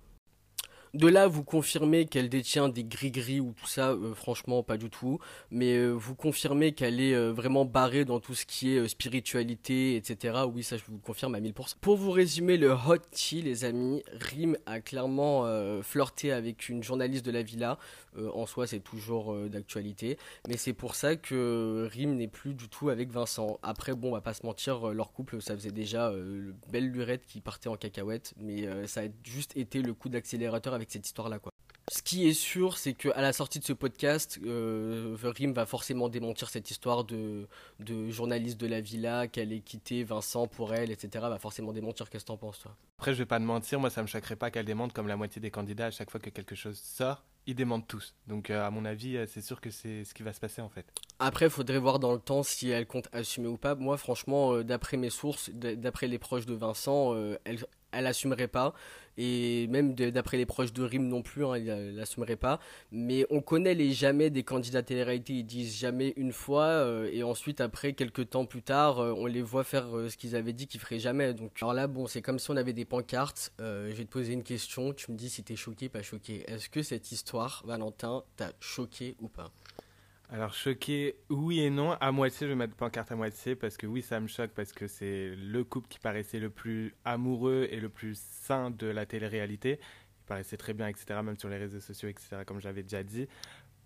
De 0.95 1.07
là, 1.07 1.26
vous 1.26 1.45
confirmez 1.45 2.07
qu'elle 2.07 2.28
détient 2.28 2.68
des 2.68 2.85
gris-gris 2.85 3.40
ou 3.40 3.52
tout 3.52 3.66
ça, 3.66 3.90
euh, 3.90 4.14
franchement, 4.14 4.62
pas 4.62 4.76
du 4.76 4.88
tout. 4.88 5.18
Mais 5.50 5.76
euh, 5.76 5.90
vous 5.92 6.14
confirmez 6.14 6.73
qu'elle 6.73 7.00
est 7.00 7.14
euh, 7.14 7.33
vraiment 7.33 7.64
barrée 7.64 8.04
dans 8.04 8.21
tout 8.21 8.35
ce 8.35 8.47
qui 8.47 8.75
est 8.75 8.88
spiritualité, 8.88 9.97
etc. 9.97 10.45
Oui, 10.52 10.62
ça, 10.62 10.76
je 10.76 10.85
vous 10.88 10.99
confirme 10.99 11.35
à 11.35 11.40
1000%. 11.40 11.75
Pour 11.80 11.97
vous 11.97 12.11
résumer 12.11 12.57
le 12.57 12.73
hot 12.73 12.99
tea, 13.11 13.42
les 13.42 13.64
amis, 13.64 14.02
Rim 14.21 14.57
a 14.66 14.80
clairement 14.80 15.47
flirté 15.83 16.33
avec 16.33 16.68
une 16.68 16.83
journaliste 16.83 17.25
de 17.25 17.30
la 17.30 17.42
villa. 17.42 17.78
Euh, 18.18 18.30
en 18.34 18.46
soi, 18.46 18.66
c'est 18.66 18.80
toujours 18.80 19.32
euh, 19.32 19.48
d'actualité. 19.48 20.18
Mais 20.48 20.56
c'est 20.56 20.72
pour 20.72 20.94
ça 20.94 21.16
que 21.16 21.88
Rim 21.92 22.16
n'est 22.16 22.28
plus 22.28 22.54
du 22.54 22.68
tout 22.68 22.88
avec 22.90 23.10
Vincent. 23.10 23.58
Après, 23.62 23.94
bon, 23.94 24.08
on 24.08 24.12
va 24.12 24.20
pas 24.20 24.34
se 24.34 24.44
mentir, 24.44 24.88
euh, 24.88 24.92
leur 24.92 25.12
couple, 25.12 25.40
ça 25.40 25.54
faisait 25.54 25.70
déjà 25.70 26.12
belle 26.70 26.90
lurette 26.90 27.25
qui 27.26 27.40
partait 27.40 27.68
en 27.68 27.76
cacahuète. 27.76 28.34
Mais 28.38 28.66
ça 28.87 29.02
a 29.02 29.04
juste 29.22 29.56
été 29.56 29.82
le 29.82 29.94
coup 29.94 30.08
d'accélérateur 30.08 30.75
avec 30.75 30.90
cette 30.90 31.06
histoire-là, 31.06 31.38
quoi. 31.38 31.52
Ce 31.90 32.02
qui 32.02 32.28
est 32.28 32.34
sûr, 32.34 32.76
c'est 32.76 32.92
qu'à 32.92 33.20
la 33.20 33.32
sortie 33.32 33.58
de 33.58 33.64
ce 33.64 33.72
podcast, 33.72 34.38
euh, 34.44 35.16
Rim 35.22 35.52
va 35.52 35.64
forcément 35.64 36.10
démentir 36.10 36.50
cette 36.50 36.70
histoire 36.70 37.04
de, 37.04 37.48
de 37.80 38.10
journaliste 38.10 38.60
de 38.60 38.66
la 38.66 38.82
villa, 38.82 39.26
qu'elle 39.26 39.54
ait 39.54 39.60
quitté 39.60 40.04
Vincent 40.04 40.46
pour 40.48 40.75
elle, 40.75 40.90
etc. 40.90 41.25
Va 41.30 41.38
forcément 41.38 41.72
démentir. 41.72 42.10
Qu'est-ce 42.10 42.25
que 42.25 42.28
t'en 42.28 42.37
penses, 42.37 42.58
toi? 42.58 42.76
Après, 42.98 43.14
je 43.14 43.18
vais 43.18 43.26
pas 43.26 43.38
te 43.38 43.44
mentir, 43.44 43.80
moi 43.80 43.88
ça 43.88 44.02
me 44.02 44.06
choquerait 44.06 44.37
pas 44.37 44.50
qu'elle 44.50 44.66
démente 44.66 44.92
comme 44.92 45.08
la 45.08 45.16
moitié 45.16 45.40
des 45.40 45.50
candidats 45.50 45.87
à 45.87 45.90
chaque 45.90 46.10
fois 46.10 46.20
que 46.20 46.28
quelque 46.28 46.54
chose 46.54 46.78
sort, 46.78 47.25
ils 47.49 47.55
démentent 47.55 47.88
tous. 47.88 48.14
Donc 48.26 48.50
euh, 48.50 48.64
à 48.64 48.71
mon 48.71 48.85
avis, 48.85 49.17
euh, 49.17 49.26
c'est 49.26 49.40
sûr 49.40 49.61
que 49.61 49.71
c'est 49.71 50.05
ce 50.05 50.12
qui 50.12 50.23
va 50.23 50.35
se 50.35 50.38
passer 50.38 50.61
en 50.61 50.69
fait. 50.69 50.85
Après, 51.19 51.47
il 51.47 51.50
faudrait 51.50 51.78
voir 51.78 51.99
dans 51.99 52.12
le 52.12 52.21
temps 52.21 52.43
si 52.43 52.69
elle 52.69 52.87
compte 52.87 53.09
assumer 53.11 53.49
ou 53.49 53.57
pas. 53.57 53.75
Moi, 53.75 53.97
franchement, 53.97 54.52
euh, 54.52 54.62
d'après 54.62 54.99
mes 54.99 55.09
sources, 55.09 55.50
d'après 55.50 56.09
les 56.09 56.19
proches 56.19 56.45
de 56.45 56.55
Vincent, 56.55 57.17
elle, 57.45 57.64
elle 57.92 58.07
assumerait 58.07 58.49
pas. 58.49 58.75
Et 59.21 59.66
même 59.66 59.95
d'après 59.95 60.37
les 60.37 60.47
proches 60.47 60.73
de 60.73 60.85
Rim 60.85 61.09
non 61.09 61.23
plus, 61.23 61.45
hein, 61.45 61.54
elle, 61.54 61.68
elle 61.68 62.00
assumerait 62.00 62.37
pas. 62.37 62.61
Mais 62.92 63.26
on 63.30 63.40
connaît 63.40 63.75
les 63.75 63.92
jamais 63.92 64.30
des 64.30 64.45
candidats 64.45 64.83
télé-réalité. 64.83 65.33
Ils 65.35 65.45
disent 65.45 65.76
jamais 65.76 66.14
une 66.16 66.33
fois. 66.33 66.66
euh, 66.66 67.11
et 67.12 67.25
ensuite, 67.25 67.61
après, 67.61 67.95
quelques 67.95 68.30
temps 68.30 68.47
plus 68.47 68.62
tard, 68.62 69.00
euh, 69.00 69.12
on 69.16 69.26
les 69.26 69.42
voit 69.42 69.64
faire 69.64 69.97
euh, 69.97 70.09
ce 70.09 70.16
qu'ils 70.16 70.37
avaient 70.37 70.52
dit 70.52 70.68
qu'ils 70.68 70.80
feraient 70.80 71.00
jamais. 71.00 71.35
Donc, 71.35 71.50
alors 71.61 71.75
là, 71.75 71.88
bon, 71.88 72.07
c'est 72.07 72.23
comme 72.23 72.38
si 72.38 72.49
on 72.52 72.57
avait 72.57 72.73
des 72.73 72.85
pancartes. 72.85 73.52
Je 73.59 73.92
vais 73.92 74.04
te 74.04 74.11
poser 74.11 74.35
une 74.35 74.45
question. 74.45 74.92
Tu 74.92 75.11
me 75.11 75.16
dis 75.16 75.28
si 75.28 75.42
t'es 75.42 75.57
choqué, 75.57 75.88
pas 75.88 76.02
choqué. 76.02 76.45
Est-ce 76.49 76.68
que 76.68 76.83
cette 76.83 77.11
histoire, 77.11 77.64
Valentin, 77.66 78.23
t'a 78.37 78.52
choqué 78.61 79.17
ou 79.21 79.26
pas? 79.26 79.50
Alors 80.30 80.52
choqué, 80.52 81.17
oui 81.30 81.60
et 81.60 81.71
non. 81.71 81.93
À 81.93 82.12
moitié, 82.12 82.47
je 82.47 82.52
vais 82.52 82.56
mettre 82.56 82.75
pancarte 82.75 83.10
à 83.10 83.17
moitié 83.17 83.56
parce 83.56 83.76
que 83.78 83.86
oui, 83.86 84.02
ça 84.02 84.21
me 84.21 84.26
choque 84.28 84.50
parce 84.50 84.73
que 84.73 84.86
c'est 84.86 85.30
le 85.34 85.64
couple 85.64 85.88
qui 85.88 85.99
paraissait 85.99 86.38
le 86.38 86.50
plus 86.50 86.95
amoureux 87.04 87.67
et 87.71 87.80
le 87.80 87.88
plus 87.88 88.19
sain 88.43 88.71
de 88.71 88.86
la 88.86 89.06
télé-réalité. 89.06 89.78
Il 89.80 90.26
paraissait 90.26 90.58
très 90.58 90.75
bien, 90.75 90.86
etc., 90.88 91.21
même 91.25 91.38
sur 91.38 91.49
les 91.49 91.56
réseaux 91.56 91.80
sociaux, 91.80 92.10
etc., 92.10 92.43
comme 92.47 92.60
j'avais 92.60 92.82
déjà 92.82 93.02
dit. 93.02 93.26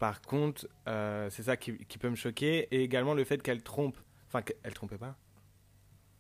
Par 0.01 0.21
contre, 0.21 0.67
euh, 0.89 1.31
c'est 1.31 1.45
ça 1.45 1.57
qui, 1.57 1.79
qui 1.87 1.97
peut 1.99 2.11
me 2.11 2.17
choquer. 2.17 2.67
Et 2.73 2.83
également 2.83 3.15
le 3.15 3.23
fait 3.23 3.41
qu'elle 3.41 3.63
trompe. 3.63 3.97
Enfin, 4.27 4.43
qu'elle 4.43 4.75
trompait 4.75 4.99
pas 4.99 5.15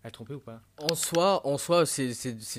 Elle 0.04 0.12
trompait 0.12 0.34
ou 0.34 0.40
pas? 0.40 0.60
En 0.78 0.94
soi, 0.94 1.44
en 1.44 1.58
soi, 1.58 1.84
c'est 1.84 2.06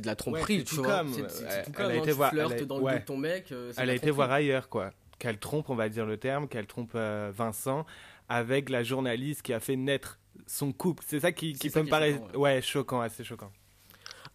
de 0.02 0.06
la 0.06 0.17
tromperie, 0.17 0.65
tu 0.65 0.76
vois. 0.76 1.06
C'est 1.08 1.63
tout 1.63 1.71
elle 1.71 1.73
comme. 1.76 1.86
a 1.86 1.88
hein, 1.88 1.93
été 1.93 2.08
tu 2.10 2.12
voir- 2.12 2.34
elle 2.34 2.39
a- 2.41 2.65
dans 2.65 2.78
le 2.80 2.84
ouais. 2.84 2.93
dos 2.95 2.99
de 2.99 3.06
ton 3.06 3.17
mec. 3.17 3.52
euh, 3.54 3.71
Elle 3.78 3.89
a 3.89 3.95
été 3.95 4.12
voir 4.12 4.32
ailleurs, 4.32 4.67
quoi. 4.67 4.91
Qu'elle 5.23 5.38
trompe, 5.38 5.69
on 5.69 5.75
va 5.75 5.88
dire 5.88 6.05
le 6.05 6.17
terme, 6.17 6.49
qu'elle 6.49 6.67
trompe 6.67 6.91
euh, 6.95 7.31
Vincent 7.33 7.86
avec 8.27 8.69
la 8.69 8.83
journaliste 8.83 9.41
qui 9.41 9.53
a 9.53 9.62
fait 9.62 9.77
naître 9.77 10.19
son 10.47 10.73
couple. 10.73 11.01
C'est 11.07 11.21
ça 11.21 11.31
qui, 11.31 11.53
peut 11.53 11.81
me 11.81 11.89
paraître 11.89 12.19
choquant, 12.19 12.39
ouais. 12.39 12.62
choquant, 12.62 12.99
assez 12.99 13.23
choquant. 13.23 13.49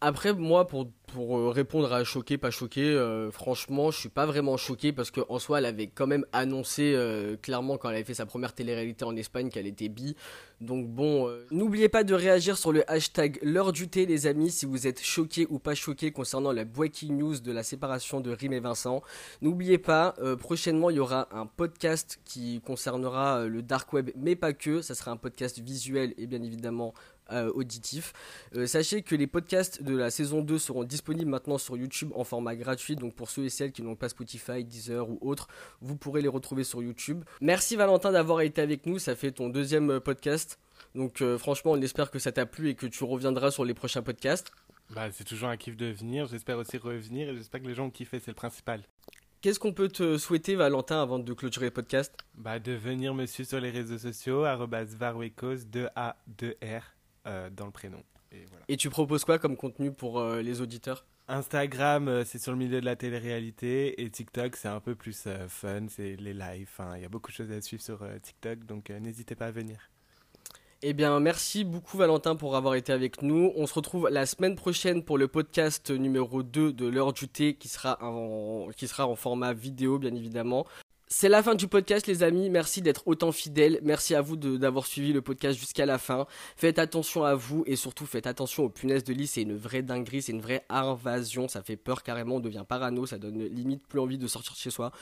Après, 0.01 0.33
moi, 0.33 0.69
pour, 0.69 0.87
euh, 1.19 1.49
répondre 1.49 1.93
à 1.93 2.05
choqué, 2.05 2.39
pas 2.39 2.53
choqué, 2.53 2.83
euh, 2.85 3.33
franchement, 3.33 3.91
je 3.91 3.99
suis 3.99 4.09
pas 4.09 4.27
vraiment 4.27 4.57
choqué 4.57 4.93
parce 4.93 5.11
qu'en 5.11 5.41
soi, 5.41 5.59
elle 5.59 5.65
avait 5.65 5.89
quand 5.89 6.07
même 6.07 6.25
annoncé 6.33 6.93
euh, 6.95 7.37
clairement 7.37 7.79
quand 7.79 7.89
elle 7.89 7.97
avait 7.97 8.05
fait 8.05 8.15
sa 8.15 8.27
première 8.27 8.53
télé-réalité 8.53 9.05
en 9.05 9.17
Espagne 9.17 9.49
qu'elle 9.49 9.67
était 9.67 9.89
bi. 9.89 10.15
Donc 10.61 10.89
bon, 10.89 11.33
n'oubliez 11.51 11.89
pas 11.89 12.05
de 12.05 12.15
réagir 12.15 12.59
sur 12.59 12.73
le 12.73 12.89
hashtag 12.91 13.39
l'heure 13.43 13.73
du 13.73 13.89
thé, 13.89 14.07
les 14.07 14.27
amis, 14.27 14.51
si 14.51 14.67
vous 14.67 14.87
êtes 14.87 15.03
choqué 15.03 15.47
ou 15.51 15.59
pas 15.59 15.75
choqué 15.75 16.11
concernant 16.13 16.53
la 16.53 16.65
breaking 16.65 17.17
news 17.17 17.41
de 17.41 17.53
la 17.53 17.63
séparation 17.63 18.21
de 18.21 18.31
Rim 18.33 18.53
et 18.53 18.61
Vincent. 18.61 19.03
N'oubliez 19.41 19.79
pas, 19.79 20.17
prochainement, 20.41 20.91
il 20.91 20.97
y 20.97 21.01
aura 21.01 21.29
un 21.31 21.47
podcast 21.47 22.21
qui 22.25 22.61
concernera 22.61 23.47
le 23.47 23.63
dark 23.63 23.93
web, 23.93 24.11
mais 24.17 24.35
pas 24.35 24.53
que. 24.53 24.83
Ça 24.83 24.97
sera 24.97 25.13
un 25.13 25.17
podcast 25.17 25.61
visuel 25.61 26.13
et 26.19 26.27
bien 26.27 26.43
évidemment 26.43 26.93
euh, 27.31 27.51
auditif. 27.53 28.13
Euh, 28.55 28.67
sachez 28.67 29.03
que 29.03 29.15
les 29.15 29.27
podcasts 29.27 29.83
de 29.83 29.97
la 29.97 30.11
saison 30.11 30.43
2 30.43 30.59
seront 30.59 30.85
disponibles 30.85 31.31
maintenant 31.31 31.59
sur 31.59 31.77
YouTube 31.77 32.11
en 32.15 32.25
format 32.25 32.57
gratuit. 32.57 32.97
Donc 32.97 33.15
pour 33.15 33.31
ceux 33.31 33.45
et 33.45 33.51
celles 33.51 33.73
qui 33.73 33.83
n'ont 33.83 33.97
pas 33.97 34.09
Spotify, 34.09 34.65
Deezer 34.65 35.09
ou 35.09 35.19
autre, 35.21 35.49
vous 35.81 35.97
pourrez 35.97 36.23
les 36.23 36.29
retrouver 36.29 36.65
sur 36.65 36.83
YouTube. 36.83 37.25
Merci 37.41 37.77
Valentin 37.77 38.13
d'avoir 38.13 38.41
été 38.41 38.61
avec 38.61 38.87
nous. 38.87 38.99
Ça 38.99 39.15
fait 39.15 39.33
ton 39.33 39.49
deuxième 39.49 39.91
euh, 39.91 40.01
podcast. 40.01 40.59
Donc 40.95 41.23
euh, 41.23 41.39
franchement, 41.39 41.73
on 41.73 41.81
espère 41.81 42.11
que 42.11 42.19
ça 42.19 42.33
t'a 42.33 42.47
plu 42.47 42.71
et 42.71 42.75
que 42.75 42.87
tu 42.87 43.05
reviendras 43.05 43.51
sur 43.51 43.65
les 43.65 43.75
prochains 43.75 44.03
podcasts. 44.03 44.51
Bah, 44.91 45.11
c'est 45.13 45.25
toujours 45.25 45.49
un 45.49 45.57
kiff 45.57 45.77
de 45.77 45.87
venir. 45.87 46.27
J'espère 46.27 46.59
aussi 46.59 46.79
revenir 46.79 47.29
et 47.29 47.37
j'espère 47.37 47.61
que 47.61 47.67
les 47.67 47.75
gens 47.75 47.87
ont 47.87 47.91
kiffé, 47.91 48.21
c'est 48.21 48.31
le 48.31 48.35
principal. 48.35 48.83
Qu'est-ce 49.41 49.61
qu'on 49.61 49.73
peut 49.73 49.89
te 49.89 50.19
souhaiter 50.19 50.57
Valentin 50.57 51.01
avant 51.01 51.21
de 51.21 51.33
clôturer 51.33 51.67
le 51.67 51.71
podcast? 51.71 52.13
Bah, 52.35 52.59
de 52.59 52.73
venir 52.73 53.15
me 53.15 53.27
suivre 53.27 53.49
sur 53.49 53.61
les 53.61 53.71
réseaux 53.71 53.99
sociaux, 53.99 54.45
arrobas 54.45 54.85
varwekos, 54.85 55.59
2A, 55.71 56.15
2R 56.41 56.55
euh, 56.63 56.81
dans 57.51 57.67
le 57.67 57.73
prénom. 57.73 58.03
Et 58.33 58.45
voilà. 58.51 58.65
Et 58.69 58.77
tu 58.77 58.91
proposes 58.91 59.25
quoi 59.25 59.39
comme 59.39 59.57
contenu 59.57 59.93
pour 59.93 60.19
euh, 60.19 60.43
les 60.43 60.61
auditeurs? 60.61 61.05
Instagram, 61.29 62.09
euh, 62.09 62.25
c'est 62.25 62.39
sur 62.39 62.53
le 62.53 62.59
milieu 62.59 62.81
de 62.81 62.87
la 62.87 62.97
télé-réalité 62.97 64.03
et 64.03 64.11
TikTok, 64.11 64.57
c'est 64.57 64.69
un 64.69 64.81
peu 64.81 64.95
plus 64.95 65.25
euh, 65.27 65.47
fun, 65.49 65.87
c'est 65.89 66.17
les 66.17 66.33
lives. 66.33 66.71
Il 66.97 67.03
y 67.03 67.05
a 67.05 67.09
beaucoup 67.09 67.31
de 67.31 67.37
choses 67.37 67.51
à 67.51 67.61
suivre 67.61 67.83
sur 67.83 68.03
euh, 68.03 68.19
TikTok, 68.19 68.65
donc 68.65 68.91
euh, 68.91 68.99
n'hésitez 68.99 69.35
pas 69.35 69.47
à 69.47 69.51
venir. 69.51 69.91
Eh 70.81 70.93
bien, 70.93 71.19
merci 71.19 71.65
beaucoup 71.65 71.97
Valentin 71.97 72.37
pour 72.37 72.55
avoir 72.55 72.77
été 72.77 72.93
avec 72.93 73.23
nous. 73.23 73.53
On 73.57 73.67
se 73.67 73.75
retrouve 73.75 74.09
la 74.11 74.27
semaine 74.27 74.55
prochaine 74.55 75.03
pour 75.03 75.19
le 75.19 75.27
podcast 75.27 75.91
numéro 75.91 76.45
2 76.45 76.73
de 76.73 76.87
l'heure 76.87 77.13
du 77.13 77.29
thé 77.29 77.55
qui 77.55 77.67
sera 77.69 77.99
en, 78.01 78.69
qui 78.77 78.87
sera 78.87 79.07
en 79.07 79.17
format 79.17 79.53
vidéo, 79.53 79.99
bien 79.99 80.15
évidemment. 80.15 80.67
C'est 81.11 81.31
la 81.31 81.43
fin 81.43 81.55
du 81.55 81.69
podcast, 81.69 82.07
les 82.07 82.23
amis. 82.23 82.51
Merci 82.51 82.83
d'être 82.83 83.03
autant 83.07 83.33
fidèles. 83.33 83.81
Merci 83.83 84.15
à 84.15 84.21
vous 84.21 84.37
d'avoir 84.37 84.87
suivi 84.87 85.15
le 85.15 85.23
podcast 85.23 85.59
jusqu'à 85.59 85.87
la 85.87 85.97
fin. 85.97 86.27
Faites 86.57 86.79
attention 86.79 87.25
à 87.25 87.35
vous 87.35 87.65
et 87.67 87.77
surtout 87.77 88.05
faites 88.05 88.27
attention 88.27 88.65
aux 88.65 88.69
punaises 88.69 89.05
de 89.05 89.15
lit. 89.15 89.27
C'est 89.27 89.43
une 89.43 89.57
vraie 89.57 89.83
dinguerie, 89.83 90.21
c'est 90.21 90.33
une 90.33 90.43
vraie 90.43 90.67
invasion. 90.69 91.49
Ça 91.49 91.63
fait 91.63 91.77
peur 91.77 92.03
carrément. 92.03 92.37
On 92.37 92.41
devient 92.41 92.65
parano. 92.69 93.07
Ça 93.07 93.17
donne 93.17 93.43
limite 93.45 93.87
plus 93.87 94.01
envie 94.01 94.19
de 94.19 94.27
sortir 94.27 94.55
chez 94.55 94.71
soi. 94.71 94.93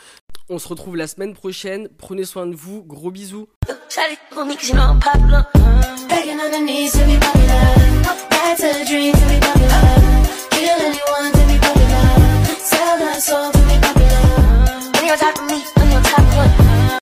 On 0.49 0.61
se 0.61 0.69
retrouve 0.69 0.97
la 0.97 1.09
semaine 1.09 1.35
prochaine. 1.35 1.89
Prenez 1.99 2.25
soin 2.25 2.47
de 2.47 2.55
vous. 2.55 2.85
Gros 2.85 3.11
bisous. 3.11 3.49
you're 15.07 15.17
talking 15.17 15.47
to 15.47 15.55
me, 15.55 15.65
when 15.77 15.93
you're 15.93 16.03
talking 16.03 16.59
to 16.59 16.81
me. 16.81 16.87